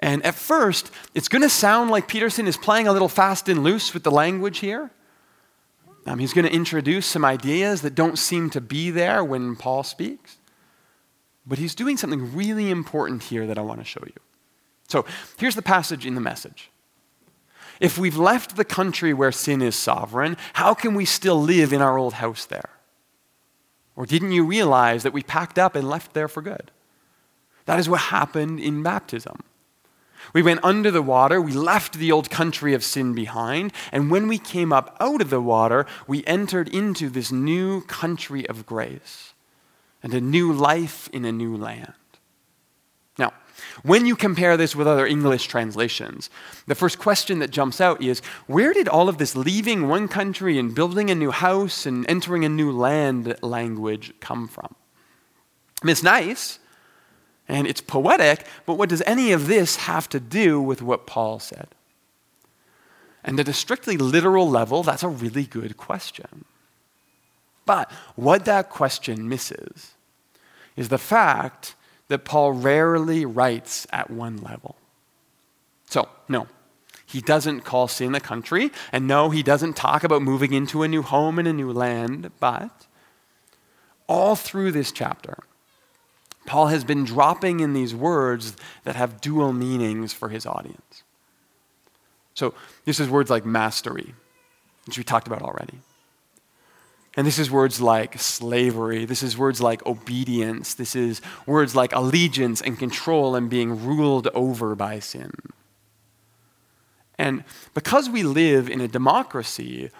And 0.00 0.24
at 0.24 0.34
first, 0.34 0.90
it's 1.14 1.28
going 1.28 1.42
to 1.42 1.48
sound 1.48 1.90
like 1.90 2.06
Peterson 2.06 2.46
is 2.46 2.56
playing 2.56 2.86
a 2.86 2.92
little 2.92 3.08
fast 3.08 3.48
and 3.48 3.64
loose 3.64 3.92
with 3.92 4.04
the 4.04 4.10
language 4.10 4.58
here. 4.58 4.90
Um, 6.06 6.18
he's 6.18 6.32
going 6.32 6.46
to 6.46 6.52
introduce 6.52 7.06
some 7.06 7.24
ideas 7.24 7.82
that 7.82 7.94
don't 7.94 8.18
seem 8.18 8.48
to 8.50 8.60
be 8.60 8.90
there 8.90 9.24
when 9.24 9.56
Paul 9.56 9.82
speaks. 9.82 10.38
But 11.46 11.58
he's 11.58 11.74
doing 11.74 11.96
something 11.96 12.34
really 12.34 12.70
important 12.70 13.24
here 13.24 13.46
that 13.46 13.58
I 13.58 13.62
want 13.62 13.80
to 13.80 13.84
show 13.84 14.02
you. 14.06 14.20
So 14.88 15.04
here's 15.38 15.54
the 15.54 15.62
passage 15.62 16.06
in 16.06 16.14
the 16.14 16.20
message. 16.20 16.70
If 17.80 17.98
we've 17.98 18.16
left 18.16 18.56
the 18.56 18.64
country 18.64 19.12
where 19.12 19.32
sin 19.32 19.62
is 19.62 19.76
sovereign, 19.76 20.36
how 20.54 20.74
can 20.74 20.94
we 20.94 21.04
still 21.04 21.40
live 21.40 21.72
in 21.72 21.82
our 21.82 21.98
old 21.98 22.14
house 22.14 22.44
there? 22.44 22.70
Or 23.96 24.06
didn't 24.06 24.32
you 24.32 24.44
realize 24.44 25.02
that 25.02 25.12
we 25.12 25.22
packed 25.22 25.58
up 25.58 25.74
and 25.74 25.88
left 25.88 26.14
there 26.14 26.28
for 26.28 26.42
good? 26.42 26.70
That 27.66 27.78
is 27.78 27.88
what 27.88 28.00
happened 28.00 28.60
in 28.60 28.82
baptism. 28.82 29.42
We 30.32 30.42
went 30.42 30.60
under 30.62 30.90
the 30.90 31.02
water, 31.02 31.40
we 31.40 31.52
left 31.52 31.94
the 31.94 32.12
old 32.12 32.30
country 32.30 32.74
of 32.74 32.84
sin 32.84 33.14
behind, 33.14 33.72
and 33.92 34.10
when 34.10 34.28
we 34.28 34.38
came 34.38 34.72
up 34.72 34.96
out 35.00 35.20
of 35.20 35.30
the 35.30 35.40
water, 35.40 35.86
we 36.06 36.24
entered 36.26 36.68
into 36.68 37.08
this 37.08 37.32
new 37.32 37.82
country 37.82 38.46
of 38.48 38.66
grace 38.66 39.32
and 40.02 40.14
a 40.14 40.20
new 40.20 40.52
life 40.52 41.08
in 41.12 41.24
a 41.24 41.32
new 41.32 41.56
land. 41.56 41.92
Now, 43.18 43.32
when 43.82 44.06
you 44.06 44.14
compare 44.16 44.56
this 44.56 44.76
with 44.76 44.86
other 44.86 45.06
English 45.06 45.46
translations, 45.46 46.30
the 46.66 46.74
first 46.74 46.98
question 46.98 47.38
that 47.40 47.50
jumps 47.50 47.80
out 47.80 48.02
is 48.02 48.20
where 48.46 48.72
did 48.72 48.88
all 48.88 49.08
of 49.08 49.18
this 49.18 49.34
leaving 49.34 49.88
one 49.88 50.08
country 50.08 50.58
and 50.58 50.74
building 50.74 51.10
a 51.10 51.14
new 51.14 51.30
house 51.30 51.86
and 51.86 52.08
entering 52.08 52.44
a 52.44 52.48
new 52.48 52.70
land 52.70 53.36
language 53.42 54.12
come 54.20 54.46
from? 54.46 54.74
I 55.82 55.86
mean, 55.86 55.92
it's 55.92 56.02
nice 56.02 56.58
and 57.48 57.66
it's 57.66 57.80
poetic, 57.80 58.46
but 58.66 58.74
what 58.74 58.90
does 58.90 59.02
any 59.06 59.32
of 59.32 59.46
this 59.46 59.76
have 59.76 60.08
to 60.10 60.20
do 60.20 60.60
with 60.60 60.82
what 60.82 61.06
Paul 61.06 61.38
said? 61.38 61.68
And 63.24 63.40
at 63.40 63.48
a 63.48 63.52
strictly 63.52 63.96
literal 63.96 64.48
level, 64.48 64.82
that's 64.82 65.02
a 65.02 65.08
really 65.08 65.44
good 65.44 65.76
question. 65.76 66.44
But 67.66 67.90
what 68.16 68.44
that 68.44 68.70
question 68.70 69.28
misses 69.28 69.94
is 70.76 70.88
the 70.88 70.98
fact 70.98 71.74
that 72.08 72.24
Paul 72.24 72.52
rarely 72.52 73.24
writes 73.26 73.86
at 73.92 74.10
one 74.10 74.38
level. 74.38 74.76
So, 75.90 76.08
no, 76.28 76.46
he 77.04 77.20
doesn't 77.20 77.62
call 77.62 77.88
sin 77.88 78.14
a 78.14 78.20
country, 78.20 78.70
and 78.92 79.06
no, 79.06 79.30
he 79.30 79.42
doesn't 79.42 79.76
talk 79.76 80.04
about 80.04 80.22
moving 80.22 80.52
into 80.52 80.82
a 80.82 80.88
new 80.88 81.02
home 81.02 81.38
in 81.38 81.46
a 81.46 81.52
new 81.52 81.72
land, 81.72 82.30
but 82.40 82.86
all 84.06 84.36
through 84.36 84.72
this 84.72 84.92
chapter, 84.92 85.38
Paul 86.48 86.68
has 86.68 86.82
been 86.82 87.04
dropping 87.04 87.60
in 87.60 87.74
these 87.74 87.94
words 87.94 88.56
that 88.84 88.96
have 88.96 89.20
dual 89.20 89.52
meanings 89.52 90.14
for 90.14 90.30
his 90.30 90.46
audience. 90.46 91.02
So, 92.32 92.54
this 92.86 92.98
is 92.98 93.10
words 93.10 93.28
like 93.28 93.44
mastery, 93.44 94.14
which 94.86 94.96
we 94.96 95.04
talked 95.04 95.26
about 95.26 95.42
already. 95.42 95.80
And 97.16 97.26
this 97.26 97.38
is 97.38 97.50
words 97.50 97.82
like 97.82 98.18
slavery. 98.18 99.04
This 99.04 99.22
is 99.22 99.36
words 99.36 99.60
like 99.60 99.84
obedience. 99.84 100.72
This 100.72 100.96
is 100.96 101.20
words 101.44 101.76
like 101.76 101.94
allegiance 101.94 102.62
and 102.62 102.78
control 102.78 103.34
and 103.34 103.50
being 103.50 103.84
ruled 103.84 104.28
over 104.28 104.74
by 104.74 105.00
sin. 105.00 105.32
And 107.18 107.44
because 107.74 108.08
we 108.08 108.22
live 108.22 108.70
in 108.70 108.80
a 108.80 108.88
democracy 108.88 109.90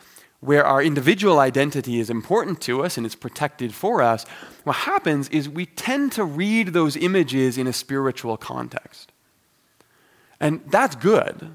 where 0.41 0.65
our 0.65 0.83
individual 0.83 1.41
identity 1.41 1.99
is 1.99 2.11
important 2.11 2.61
to 2.63 2.85
us 2.85 2.97
and 2.97 3.05
it's 3.05 3.17
protected 3.17 3.75
for 3.75 4.01
us, 4.03 4.25
what 4.65 4.77
happens 4.77 5.29
is 5.31 5.49
we 5.49 5.67
tend 5.67 6.13
to 6.13 6.25
read 6.25 6.69
those 6.69 6.97
images 6.97 7.59
in 7.59 7.67
a 7.67 7.73
spiritual 7.73 8.37
context. 8.37 9.11
And 10.41 10.61
that's 10.71 10.95
good. 10.95 11.51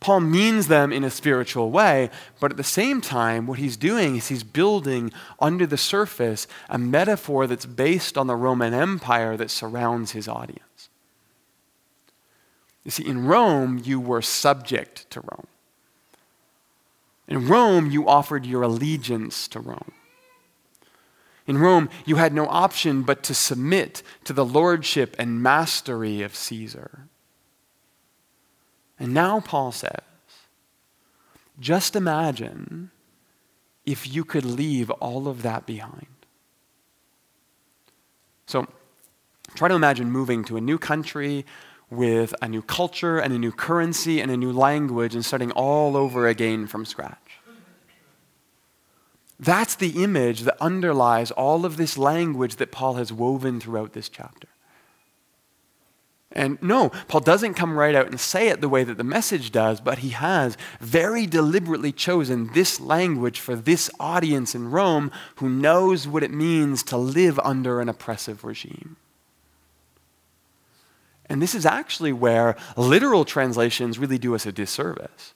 Paul 0.00 0.20
means 0.20 0.66
them 0.66 0.92
in 0.92 1.04
a 1.04 1.10
spiritual 1.10 1.70
way, 1.70 2.10
but 2.40 2.50
at 2.50 2.56
the 2.56 2.64
same 2.64 3.00
time, 3.00 3.46
what 3.46 3.60
he's 3.60 3.76
doing 3.76 4.16
is 4.16 4.28
he's 4.28 4.42
building 4.42 5.12
under 5.38 5.64
the 5.64 5.76
surface 5.76 6.48
a 6.68 6.76
metaphor 6.76 7.46
that's 7.46 7.66
based 7.66 8.18
on 8.18 8.26
the 8.26 8.34
Roman 8.34 8.74
Empire 8.74 9.36
that 9.36 9.50
surrounds 9.50 10.10
his 10.10 10.26
audience. 10.26 10.88
You 12.82 12.90
see, 12.90 13.06
in 13.06 13.26
Rome, 13.26 13.80
you 13.84 14.00
were 14.00 14.22
subject 14.22 15.08
to 15.10 15.20
Rome. 15.20 15.46
In 17.28 17.48
Rome, 17.48 17.90
you 17.90 18.08
offered 18.08 18.44
your 18.44 18.62
allegiance 18.62 19.48
to 19.48 19.60
Rome. 19.60 19.92
In 21.46 21.58
Rome, 21.58 21.88
you 22.04 22.16
had 22.16 22.32
no 22.32 22.46
option 22.46 23.02
but 23.02 23.22
to 23.24 23.34
submit 23.34 24.02
to 24.24 24.32
the 24.32 24.44
lordship 24.44 25.16
and 25.18 25.42
mastery 25.42 26.22
of 26.22 26.36
Caesar. 26.36 27.08
And 28.98 29.12
now 29.12 29.40
Paul 29.40 29.72
says, 29.72 30.02
just 31.58 31.96
imagine 31.96 32.90
if 33.84 34.12
you 34.12 34.24
could 34.24 34.44
leave 34.44 34.90
all 34.90 35.26
of 35.26 35.42
that 35.42 35.66
behind. 35.66 36.06
So 38.46 38.66
try 39.54 39.68
to 39.68 39.74
imagine 39.74 40.10
moving 40.10 40.44
to 40.44 40.56
a 40.56 40.60
new 40.60 40.78
country 40.78 41.44
with 41.92 42.34
a 42.40 42.48
new 42.48 42.62
culture 42.62 43.18
and 43.18 43.34
a 43.34 43.38
new 43.38 43.52
currency 43.52 44.20
and 44.20 44.30
a 44.30 44.36
new 44.36 44.50
language 44.50 45.14
and 45.14 45.24
starting 45.24 45.52
all 45.52 45.94
over 45.96 46.26
again 46.26 46.66
from 46.66 46.86
scratch. 46.86 47.18
That's 49.38 49.74
the 49.74 50.02
image 50.02 50.42
that 50.42 50.56
underlies 50.60 51.30
all 51.32 51.66
of 51.66 51.76
this 51.76 51.98
language 51.98 52.56
that 52.56 52.72
Paul 52.72 52.94
has 52.94 53.12
woven 53.12 53.60
throughout 53.60 53.92
this 53.92 54.08
chapter. 54.08 54.48
And 56.34 56.62
no, 56.62 56.88
Paul 57.08 57.20
doesn't 57.20 57.54
come 57.54 57.78
right 57.78 57.94
out 57.94 58.06
and 58.06 58.18
say 58.18 58.48
it 58.48 58.62
the 58.62 58.68
way 58.68 58.84
that 58.84 58.96
the 58.96 59.04
message 59.04 59.52
does, 59.52 59.80
but 59.80 59.98
he 59.98 60.10
has 60.10 60.56
very 60.80 61.26
deliberately 61.26 61.92
chosen 61.92 62.50
this 62.54 62.80
language 62.80 63.38
for 63.38 63.54
this 63.54 63.90
audience 64.00 64.54
in 64.54 64.70
Rome 64.70 65.10
who 65.36 65.50
knows 65.50 66.08
what 66.08 66.22
it 66.22 66.30
means 66.30 66.82
to 66.84 66.96
live 66.96 67.38
under 67.40 67.82
an 67.82 67.90
oppressive 67.90 68.44
regime. 68.44 68.96
And 71.32 71.40
this 71.40 71.54
is 71.54 71.64
actually 71.64 72.12
where 72.12 72.56
literal 72.76 73.24
translations 73.24 73.98
really 73.98 74.18
do 74.18 74.34
us 74.34 74.44
a 74.44 74.52
disservice. 74.52 75.32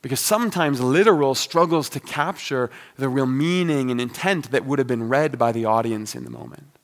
Because 0.00 0.20
sometimes 0.20 0.80
literal 0.80 1.34
struggles 1.34 1.90
to 1.90 2.00
capture 2.00 2.70
the 2.96 3.10
real 3.10 3.26
meaning 3.26 3.90
and 3.90 4.00
intent 4.00 4.52
that 4.52 4.64
would 4.64 4.78
have 4.78 4.88
been 4.88 5.10
read 5.10 5.36
by 5.38 5.52
the 5.52 5.66
audience 5.66 6.14
in 6.14 6.24
the 6.24 6.30
moment. 6.30 6.78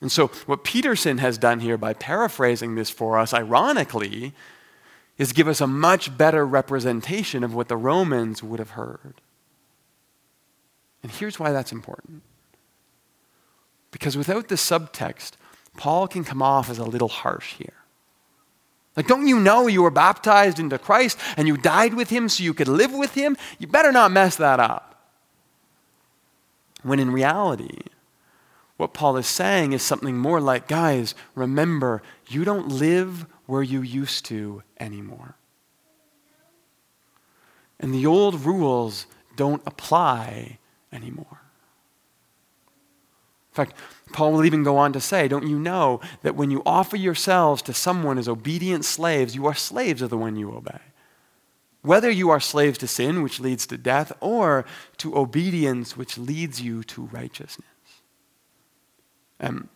And 0.00 0.12
so, 0.12 0.28
what 0.46 0.62
Peterson 0.62 1.18
has 1.18 1.36
done 1.36 1.58
here 1.58 1.76
by 1.76 1.94
paraphrasing 1.94 2.76
this 2.76 2.90
for 2.90 3.18
us, 3.18 3.34
ironically, 3.34 4.32
is 5.18 5.32
give 5.32 5.48
us 5.48 5.60
a 5.60 5.66
much 5.66 6.16
better 6.16 6.46
representation 6.46 7.42
of 7.42 7.56
what 7.56 7.66
the 7.66 7.76
Romans 7.76 8.40
would 8.40 8.60
have 8.60 8.70
heard. 8.70 9.14
And 11.02 11.10
here's 11.10 11.40
why 11.40 11.50
that's 11.50 11.72
important. 11.72 12.22
Because 13.90 14.16
without 14.16 14.46
the 14.46 14.54
subtext, 14.54 15.32
Paul 15.76 16.08
can 16.08 16.24
come 16.24 16.42
off 16.42 16.68
as 16.70 16.78
a 16.78 16.84
little 16.84 17.08
harsh 17.08 17.54
here. 17.54 17.74
Like, 18.96 19.06
don't 19.06 19.26
you 19.26 19.38
know 19.38 19.66
you 19.66 19.82
were 19.82 19.90
baptized 19.90 20.58
into 20.58 20.78
Christ 20.78 21.18
and 21.36 21.46
you 21.46 21.56
died 21.56 21.94
with 21.94 22.10
him 22.10 22.28
so 22.28 22.42
you 22.42 22.52
could 22.52 22.68
live 22.68 22.92
with 22.92 23.14
him? 23.14 23.36
You 23.58 23.66
better 23.66 23.92
not 23.92 24.12
mess 24.12 24.36
that 24.36 24.60
up. 24.60 24.86
When 26.82 26.98
in 26.98 27.10
reality, 27.10 27.78
what 28.76 28.94
Paul 28.94 29.16
is 29.16 29.26
saying 29.26 29.72
is 29.72 29.82
something 29.82 30.16
more 30.16 30.40
like 30.40 30.66
guys, 30.66 31.14
remember, 31.34 32.02
you 32.28 32.44
don't 32.44 32.68
live 32.68 33.26
where 33.46 33.62
you 33.62 33.82
used 33.82 34.24
to 34.26 34.62
anymore. 34.78 35.34
And 37.78 37.94
the 37.94 38.06
old 38.06 38.44
rules 38.44 39.06
don't 39.36 39.62
apply 39.66 40.58
anymore. 40.92 41.40
In 43.50 43.54
fact, 43.54 43.74
Paul 44.12 44.32
will 44.32 44.44
even 44.44 44.62
go 44.62 44.76
on 44.76 44.92
to 44.92 45.00
say, 45.00 45.28
Don't 45.28 45.46
you 45.46 45.58
know 45.58 46.00
that 46.22 46.36
when 46.36 46.50
you 46.50 46.62
offer 46.66 46.96
yourselves 46.96 47.62
to 47.62 47.74
someone 47.74 48.18
as 48.18 48.28
obedient 48.28 48.84
slaves, 48.84 49.34
you 49.34 49.46
are 49.46 49.54
slaves 49.54 50.02
of 50.02 50.10
the 50.10 50.18
one 50.18 50.36
you 50.36 50.52
obey? 50.52 50.80
Whether 51.82 52.10
you 52.10 52.28
are 52.30 52.40
slaves 52.40 52.78
to 52.78 52.86
sin, 52.86 53.22
which 53.22 53.40
leads 53.40 53.66
to 53.68 53.78
death, 53.78 54.12
or 54.20 54.66
to 54.98 55.16
obedience, 55.16 55.96
which 55.96 56.18
leads 56.18 56.60
you 56.60 56.82
to 56.84 57.02
righteousness. 57.06 57.66
Um, 59.40 59.68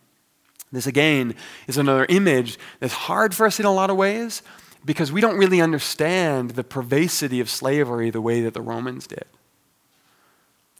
this, 0.71 0.85
again, 0.85 1.35
is 1.67 1.77
another 1.77 2.05
image 2.09 2.59
that's 2.79 2.93
hard 2.93 3.33
for 3.33 3.45
us 3.47 3.59
in 3.59 3.65
a 3.65 3.73
lot 3.73 3.89
of 3.89 3.97
ways 3.97 4.43
because 4.83 5.11
we 5.11 5.21
don't 5.21 5.37
really 5.37 5.61
understand 5.61 6.51
the 6.51 6.63
pervasivity 6.63 7.41
of 7.41 7.49
slavery 7.49 8.11
the 8.11 8.21
way 8.21 8.41
that 8.41 8.53
the 8.53 8.61
Romans 8.61 9.07
did. 9.07 9.25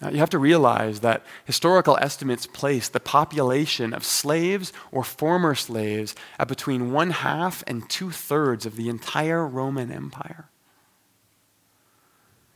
Now, 0.05 0.11
you 0.11 0.19
have 0.19 0.29
to 0.29 0.37
realize 0.37 0.99
that 0.99 1.25
historical 1.45 1.97
estimates 1.99 2.45
place 2.45 2.87
the 2.87 2.99
population 2.99 3.91
of 3.91 4.05
slaves 4.05 4.71
or 4.91 5.03
former 5.03 5.55
slaves 5.55 6.13
at 6.37 6.47
between 6.47 6.91
one 6.91 7.09
half 7.09 7.63
and 7.65 7.89
two 7.89 8.11
thirds 8.11 8.67
of 8.67 8.75
the 8.75 8.87
entire 8.87 9.47
Roman 9.47 9.91
Empire. 9.91 10.45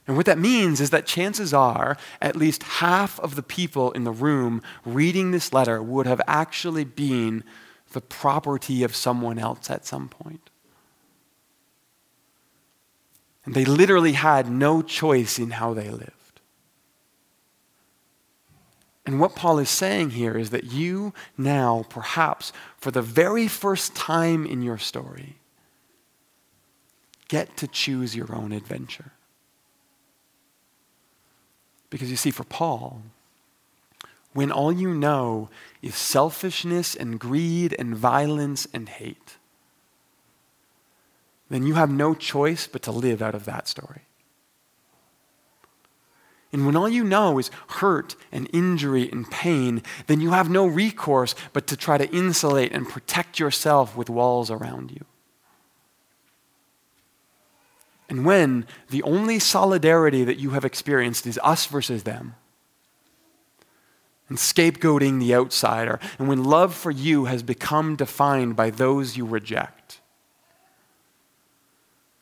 And 0.06 0.16
what 0.16 0.28
that 0.28 0.38
means 0.38 0.80
is 0.80 0.92
that 0.92 1.08
chances 1.08 1.52
are 1.52 1.98
at 2.22 2.36
least 2.36 2.62
half 2.62 3.20
of 3.20 3.34
the 3.34 3.42
people 3.42 3.92
in 3.94 4.04
the 4.04 4.12
room 4.12 4.62
reading 4.86 5.32
this 5.32 5.52
letter 5.52 5.82
would 5.82 6.06
have 6.06 6.22
actually 6.28 6.84
been 6.84 7.44
the 7.94 8.02
property 8.02 8.84
of 8.84 8.96
someone 8.96 9.40
else 9.40 9.72
at 9.72 9.88
some 9.88 10.08
point. 10.08 10.52
And 13.44 13.56
they 13.56 13.66
literally 13.66 14.14
had 14.14 14.52
no 14.52 14.84
choice 14.84 15.40
in 15.40 15.50
how 15.50 15.74
they 15.74 15.90
lived. 15.90 16.19
And 19.10 19.20
what 19.20 19.36
Paul 19.36 19.58
is 19.58 19.72
saying 19.72 20.12
here 20.12 20.38
is 20.38 20.52
that 20.52 20.66
you 20.66 21.16
now, 21.36 21.84
perhaps 21.90 22.54
for 22.78 22.92
the 22.92 23.02
very 23.02 23.48
first 23.48 23.96
time 23.96 24.46
in 24.46 24.62
your 24.62 24.78
story, 24.78 25.38
get 27.28 27.58
to 27.58 27.68
choose 27.68 28.16
your 28.16 28.32
own 28.36 28.52
adventure. 28.52 29.14
Because 31.90 32.12
you 32.12 32.18
see, 32.18 32.30
for 32.30 32.44
Paul, 32.44 33.02
when 34.34 34.52
all 34.52 34.72
you 34.72 34.94
know 34.94 35.50
is 35.82 35.96
selfishness 35.96 36.94
and 36.94 37.20
greed 37.20 37.76
and 37.80 37.98
violence 37.98 38.68
and 38.76 38.88
hate, 38.88 39.38
then 41.50 41.66
you 41.66 41.74
have 41.74 41.90
no 41.90 42.14
choice 42.14 42.68
but 42.68 42.84
to 42.84 42.92
live 42.92 43.24
out 43.24 43.34
of 43.34 43.46
that 43.46 43.68
story. 43.68 44.04
And 46.52 46.66
when 46.66 46.76
all 46.76 46.90
you 46.90 47.04
know 47.04 47.38
is 47.38 47.52
hurt 47.68 48.16
and 48.32 48.50
injury 48.52 49.10
and 49.12 49.30
pain, 49.30 49.84
then 50.08 50.20
you 50.20 50.32
have 50.32 50.50
no 50.50 50.66
recourse 50.66 51.36
but 51.54 51.68
to 51.68 51.78
try 51.78 51.98
to 51.98 52.10
insulate 52.10 52.72
and 52.72 52.90
protect 52.90 53.40
yourself 53.40 53.96
with 53.96 54.10
walls 54.10 54.50
around 54.50 54.92
you. 54.92 55.06
And 58.10 58.26
when 58.26 58.66
the 58.90 59.04
only 59.04 59.38
solidarity 59.38 60.24
that 60.24 60.40
you 60.40 60.52
have 60.52 60.66
experienced 60.66 61.28
is 61.28 61.40
us 61.44 61.68
versus 61.68 62.04
them, 62.04 62.36
and 64.28 64.38
scapegoating 64.38 65.20
the 65.20 65.36
outsider, 65.36 66.00
and 66.18 66.28
when 66.28 66.44
love 66.44 66.74
for 66.74 66.90
you 66.90 67.26
has 67.26 67.44
become 67.44 67.96
defined 67.96 68.56
by 68.56 68.72
those 68.72 69.18
you 69.18 69.26
reject, 69.26 69.99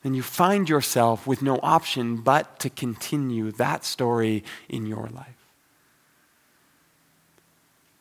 then 0.08 0.14
you 0.14 0.24
find 0.24 0.70
yourself 0.70 1.28
with 1.28 1.42
no 1.42 1.60
option 1.62 2.22
but 2.22 2.60
to 2.60 2.70
continue 2.70 3.52
that 3.52 3.84
story 3.84 4.42
in 4.70 4.86
your 4.86 5.10
life. 5.14 5.36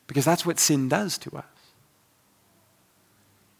Because 0.06 0.24
that's 0.24 0.46
what 0.46 0.60
sin 0.60 0.88
does 0.88 1.18
to 1.18 1.36
us. 1.36 1.44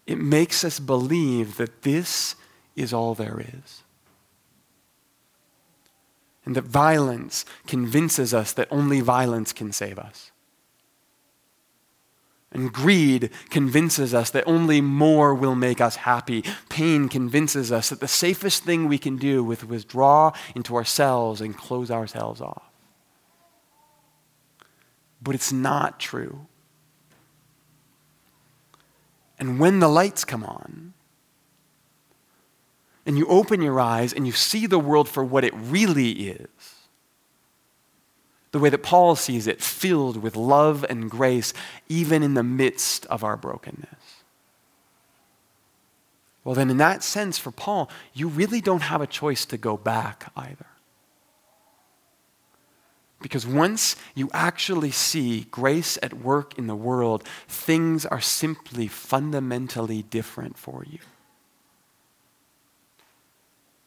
It 0.07 0.19
makes 0.19 0.63
us 0.63 0.79
believe 0.79 1.57
that 1.57 1.83
this 1.83 2.37
is 2.77 2.93
all 2.93 3.17
there 3.17 3.41
is 3.41 3.83
and 6.45 6.55
that 6.55 6.63
violence 6.63 7.45
convinces 7.67 8.33
us 8.33 8.53
that 8.53 8.69
only 8.71 9.01
violence 9.01 9.53
can 9.53 9.73
save 9.73 9.99
us. 9.99 10.31
And 12.53 12.73
greed 12.73 13.31
convinces 13.51 14.15
us 14.15 14.31
that 14.31 14.45
only 14.47 14.81
more 14.81 15.35
will 15.35 15.55
make 15.55 15.81
us 15.81 15.97
happy. 15.97 16.45
Pain 16.69 17.09
convinces 17.09 17.73
us 17.73 17.91
that 17.91 18.01
the 18.01 18.09
safest 18.09 18.65
thing 18.65 18.87
we 18.87 18.99
can 18.99 19.17
do 19.17 19.51
is 19.51 19.65
withdraw 19.65 20.33
into 20.55 20.77
ourselves 20.77 21.41
and 21.41 21.57
close 21.57 21.91
ourselves 21.91 22.41
off. 22.41 22.63
But 25.21 25.35
it's 25.35 25.53
not 25.53 25.99
true. 25.99 26.47
And 29.39 29.59
when 29.59 29.81
the 29.81 29.89
lights 29.89 30.25
come 30.25 30.45
on, 30.45 30.95
and 33.05 33.17
you 33.17 33.27
open 33.29 33.63
your 33.63 33.81
eyes 33.81 34.13
and 34.13 34.27
you 34.27 34.33
see 34.33 34.67
the 34.67 34.79
world 34.79 35.09
for 35.09 35.25
what 35.25 35.45
it 35.45 35.55
really 35.55 36.11
is, 36.31 36.76
the 38.57 38.63
way 38.63 38.71
that 38.71 38.83
Paul 38.83 39.17
sees 39.17 39.47
it, 39.47 39.61
filled 39.61 40.17
with 40.17 40.35
love 40.35 40.83
and 40.89 41.11
grace, 41.11 41.53
even 41.91 42.23
in 42.23 42.33
the 42.33 42.43
midst 42.43 43.05
of 43.07 43.23
our 43.23 43.37
brokenness. 43.37 44.23
Well, 46.43 46.55
then, 46.55 46.71
in 46.71 46.79
that 46.79 47.03
sense, 47.03 47.37
for 47.37 47.51
Paul, 47.51 47.91
you 48.15 48.29
really 48.29 48.63
don't 48.63 48.81
have 48.81 49.03
a 49.03 49.07
choice 49.07 49.45
to 49.45 49.59
go 49.59 49.77
back 49.77 50.33
either. 50.35 50.65
Because 53.21 53.47
once 53.47 53.95
you 54.15 54.31
actually 54.33 54.91
see 54.91 55.49
grace 55.51 55.99
at 56.03 56.15
work 56.15 56.57
in 56.57 56.67
the 56.67 56.75
world, 56.75 57.25
things 57.49 58.07
are 58.07 58.23
simply 58.23 58.89
fundamentally 58.89 60.03
different 60.03 60.57
for 60.57 60.83
you. 60.89 61.01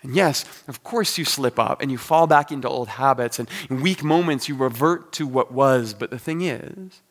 And 0.01 0.15
yes, 0.15 0.45
of 0.67 0.83
course 0.83 1.17
you 1.17 1.25
slip 1.25 1.59
up 1.59 1.81
and 1.81 1.91
you 1.91 1.97
fall 1.97 2.25
back 2.25 2.51
into 2.51 2.69
old 2.69 2.87
habits, 2.87 3.37
and 3.37 3.49
in 3.69 3.81
weak 3.81 4.03
moments 4.03 4.47
you 4.47 4.55
revert 4.55 5.11
to 5.13 5.27
what 5.27 5.51
was. 5.51 5.93
But 5.93 6.09
the 6.09 6.19
thing 6.19 6.41
is, 6.41 7.01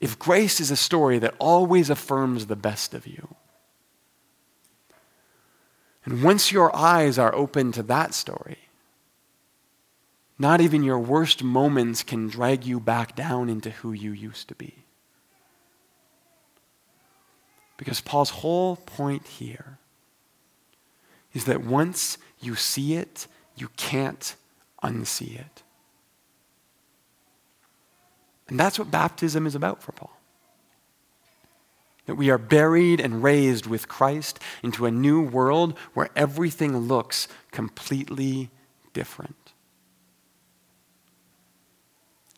if 0.00 0.18
grace 0.18 0.58
is 0.60 0.70
a 0.70 0.76
story 0.76 1.18
that 1.20 1.34
always 1.38 1.90
affirms 1.90 2.46
the 2.46 2.56
best 2.56 2.92
of 2.92 3.06
you, 3.06 3.36
and 6.04 6.24
once 6.24 6.50
your 6.50 6.74
eyes 6.74 7.18
are 7.18 7.32
open 7.32 7.70
to 7.72 7.82
that 7.84 8.12
story, 8.14 8.58
not 10.40 10.60
even 10.60 10.82
your 10.82 10.98
worst 10.98 11.44
moments 11.44 12.02
can 12.02 12.26
drag 12.26 12.66
you 12.66 12.80
back 12.80 13.14
down 13.14 13.48
into 13.48 13.70
who 13.70 13.92
you 13.92 14.10
used 14.10 14.48
to 14.48 14.56
be. 14.56 14.84
Because 17.76 18.00
Paul's 18.00 18.30
whole 18.30 18.74
point 18.74 19.24
here 19.26 19.78
is 21.32 21.44
that 21.44 21.64
once 21.64 22.18
you 22.40 22.54
see 22.54 22.94
it, 22.94 23.26
you 23.56 23.68
can't 23.76 24.36
unsee 24.82 25.38
it. 25.38 25.62
And 28.48 28.58
that's 28.58 28.78
what 28.78 28.90
baptism 28.90 29.46
is 29.46 29.54
about 29.54 29.82
for 29.82 29.92
Paul. 29.92 30.16
That 32.06 32.16
we 32.16 32.30
are 32.30 32.38
buried 32.38 33.00
and 33.00 33.22
raised 33.22 33.66
with 33.66 33.88
Christ 33.88 34.40
into 34.62 34.84
a 34.84 34.90
new 34.90 35.22
world 35.22 35.78
where 35.94 36.10
everything 36.16 36.76
looks 36.76 37.28
completely 37.50 38.50
different. 38.92 39.41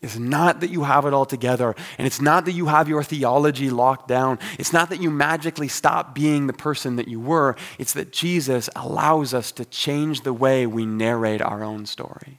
It's 0.04 0.18
not 0.18 0.60
that 0.60 0.70
you 0.70 0.84
have 0.84 1.06
it 1.06 1.12
all 1.12 1.26
together, 1.26 1.74
and 1.98 2.06
it's 2.06 2.20
not 2.20 2.44
that 2.44 2.52
you 2.52 2.66
have 2.66 2.88
your 2.88 3.02
theology 3.02 3.70
locked 3.70 4.06
down. 4.06 4.38
It's 4.58 4.72
not 4.72 4.90
that 4.90 5.00
you 5.00 5.10
magically 5.10 5.68
stop 5.68 6.14
being 6.14 6.46
the 6.46 6.52
person 6.52 6.96
that 6.96 7.08
you 7.08 7.18
were. 7.18 7.56
It's 7.78 7.94
that 7.94 8.12
Jesus 8.12 8.70
allows 8.76 9.34
us 9.34 9.50
to 9.52 9.64
change 9.64 10.20
the 10.20 10.32
way 10.32 10.66
we 10.66 10.86
narrate 10.86 11.42
our 11.42 11.64
own 11.64 11.86
story. 11.86 12.38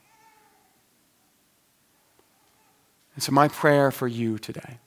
And 3.15 3.23
so, 3.23 3.31
my 3.31 3.47
prayer 3.47 3.91
for 3.91 4.07
you 4.07 4.37
today 4.37 4.79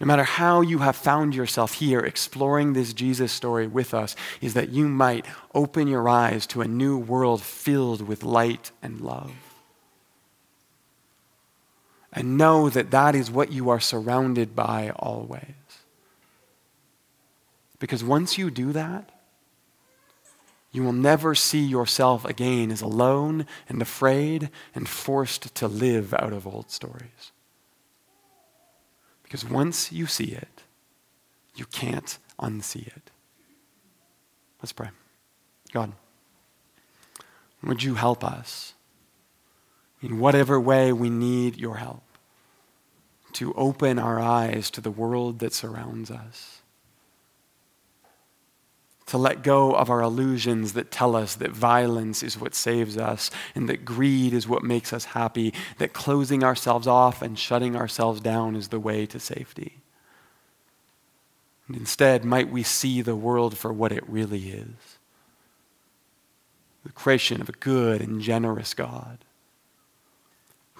no 0.00 0.06
matter 0.06 0.24
how 0.24 0.60
you 0.60 0.78
have 0.78 0.96
found 0.96 1.34
yourself 1.34 1.74
here 1.74 2.00
exploring 2.00 2.72
this 2.72 2.92
Jesus 2.92 3.32
story 3.32 3.66
with 3.66 3.94
us, 3.94 4.16
is 4.40 4.54
that 4.54 4.70
you 4.70 4.88
might 4.88 5.24
open 5.54 5.86
your 5.88 6.08
eyes 6.08 6.46
to 6.48 6.60
a 6.60 6.68
new 6.68 6.98
world 6.98 7.40
filled 7.40 8.02
with 8.02 8.24
light 8.24 8.72
and 8.82 9.00
love. 9.00 9.32
And 12.14 12.38
know 12.38 12.70
that 12.70 12.92
that 12.92 13.14
is 13.14 13.30
what 13.30 13.52
you 13.52 13.70
are 13.70 13.80
surrounded 13.80 14.54
by 14.54 14.90
always. 14.90 15.42
Because 17.78 18.04
once 18.04 18.38
you 18.38 18.50
do 18.50 18.72
that, 18.72 19.10
you 20.70 20.82
will 20.82 20.92
never 20.92 21.34
see 21.34 21.62
yourself 21.64 22.24
again 22.24 22.70
as 22.70 22.82
alone 22.82 23.46
and 23.68 23.82
afraid 23.82 24.50
and 24.74 24.88
forced 24.88 25.54
to 25.54 25.68
live 25.68 26.14
out 26.14 26.32
of 26.32 26.46
old 26.46 26.70
stories. 26.70 27.32
Because 29.22 29.44
once 29.44 29.92
you 29.92 30.06
see 30.06 30.32
it, 30.32 30.62
you 31.54 31.64
can't 31.66 32.18
unsee 32.40 32.86
it. 32.86 33.10
Let's 34.60 34.72
pray. 34.72 34.90
God, 35.72 35.92
would 37.62 37.82
you 37.82 37.94
help 37.94 38.24
us 38.24 38.74
in 40.04 40.18
whatever 40.18 40.60
way 40.60 40.92
we 40.92 41.10
need 41.10 41.56
your 41.56 41.76
help 41.76 42.02
to 43.32 43.52
open 43.54 43.98
our 43.98 44.20
eyes 44.20 44.70
to 44.70 44.80
the 44.80 44.90
world 44.90 45.38
that 45.40 45.52
surrounds 45.52 46.10
us? 46.10 46.60
to 49.06 49.18
let 49.18 49.42
go 49.42 49.72
of 49.74 49.90
our 49.90 50.00
illusions 50.00 50.72
that 50.72 50.90
tell 50.90 51.14
us 51.14 51.34
that 51.34 51.50
violence 51.50 52.22
is 52.22 52.38
what 52.38 52.54
saves 52.54 52.96
us 52.96 53.30
and 53.54 53.68
that 53.68 53.84
greed 53.84 54.32
is 54.32 54.48
what 54.48 54.62
makes 54.62 54.92
us 54.92 55.04
happy, 55.04 55.52
that 55.78 55.92
closing 55.92 56.42
ourselves 56.42 56.86
off 56.86 57.20
and 57.20 57.38
shutting 57.38 57.76
ourselves 57.76 58.20
down 58.20 58.56
is 58.56 58.68
the 58.68 58.80
way 58.80 59.04
to 59.04 59.20
safety. 59.20 59.78
And 61.68 61.76
instead, 61.76 62.24
might 62.24 62.50
we 62.50 62.62
see 62.62 63.02
the 63.02 63.16
world 63.16 63.56
for 63.56 63.72
what 63.72 63.92
it 63.92 64.08
really 64.08 64.48
is 64.48 64.98
the 66.82 66.92
creation 66.92 67.40
of 67.40 67.48
a 67.48 67.52
good 67.52 68.02
and 68.02 68.20
generous 68.20 68.74
God 68.74 69.18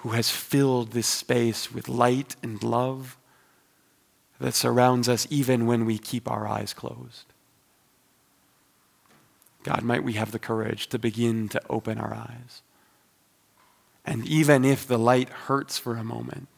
who 0.05 0.11
has 0.11 0.29
filled 0.29 0.91
this 0.91 1.07
space 1.07 1.73
with 1.73 1.89
light 1.89 2.35
and 2.43 2.61
love 2.61 3.17
that 4.39 4.53
surrounds 4.53 5.09
us 5.09 5.25
even 5.31 5.65
when 5.65 5.83
we 5.83 5.97
keep 5.97 6.29
our 6.29 6.47
eyes 6.47 6.75
closed. 6.75 7.25
God, 9.63 9.81
might 9.81 10.03
we 10.03 10.13
have 10.13 10.31
the 10.31 10.37
courage 10.37 10.85
to 10.89 10.99
begin 10.99 11.49
to 11.49 11.61
open 11.71 11.97
our 11.97 12.13
eyes. 12.13 12.61
And 14.05 14.27
even 14.27 14.63
if 14.63 14.85
the 14.85 14.99
light 14.99 15.29
hurts 15.29 15.79
for 15.79 15.95
a 15.95 16.03
moment, 16.03 16.49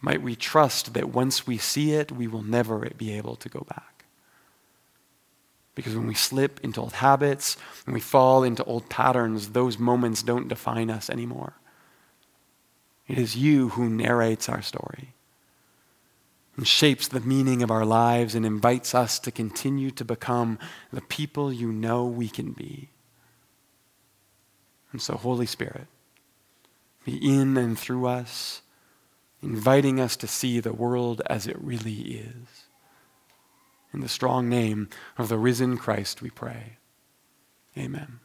might 0.00 0.20
we 0.20 0.34
trust 0.34 0.94
that 0.94 1.10
once 1.10 1.46
we 1.46 1.58
see 1.58 1.92
it, 1.92 2.10
we 2.10 2.26
will 2.26 2.42
never 2.42 2.90
be 2.96 3.12
able 3.12 3.36
to 3.36 3.48
go 3.48 3.64
back. 3.68 4.04
Because 5.76 5.94
when 5.94 6.08
we 6.08 6.14
slip 6.14 6.58
into 6.64 6.80
old 6.80 6.94
habits, 6.94 7.56
when 7.86 7.94
we 7.94 8.00
fall 8.00 8.42
into 8.42 8.64
old 8.64 8.88
patterns, 8.88 9.50
those 9.50 9.78
moments 9.78 10.24
don't 10.24 10.48
define 10.48 10.90
us 10.90 11.08
anymore. 11.08 11.54
It 13.10 13.18
is 13.18 13.34
you 13.34 13.70
who 13.70 13.90
narrates 13.90 14.48
our 14.48 14.62
story 14.62 15.14
and 16.56 16.64
shapes 16.64 17.08
the 17.08 17.18
meaning 17.18 17.60
of 17.60 17.68
our 17.68 17.84
lives 17.84 18.36
and 18.36 18.46
invites 18.46 18.94
us 18.94 19.18
to 19.18 19.32
continue 19.32 19.90
to 19.90 20.04
become 20.04 20.60
the 20.92 21.00
people 21.00 21.52
you 21.52 21.72
know 21.72 22.04
we 22.04 22.28
can 22.28 22.52
be. 22.52 22.90
And 24.92 25.02
so, 25.02 25.14
Holy 25.14 25.46
Spirit, 25.46 25.88
be 27.04 27.16
in 27.16 27.56
and 27.56 27.76
through 27.76 28.06
us, 28.06 28.62
inviting 29.42 29.98
us 29.98 30.14
to 30.14 30.28
see 30.28 30.60
the 30.60 30.72
world 30.72 31.20
as 31.26 31.48
it 31.48 31.60
really 31.60 32.20
is. 32.20 32.66
In 33.92 34.02
the 34.02 34.08
strong 34.08 34.48
name 34.48 34.88
of 35.18 35.28
the 35.28 35.38
risen 35.38 35.76
Christ, 35.78 36.22
we 36.22 36.30
pray. 36.30 36.76
Amen. 37.76 38.20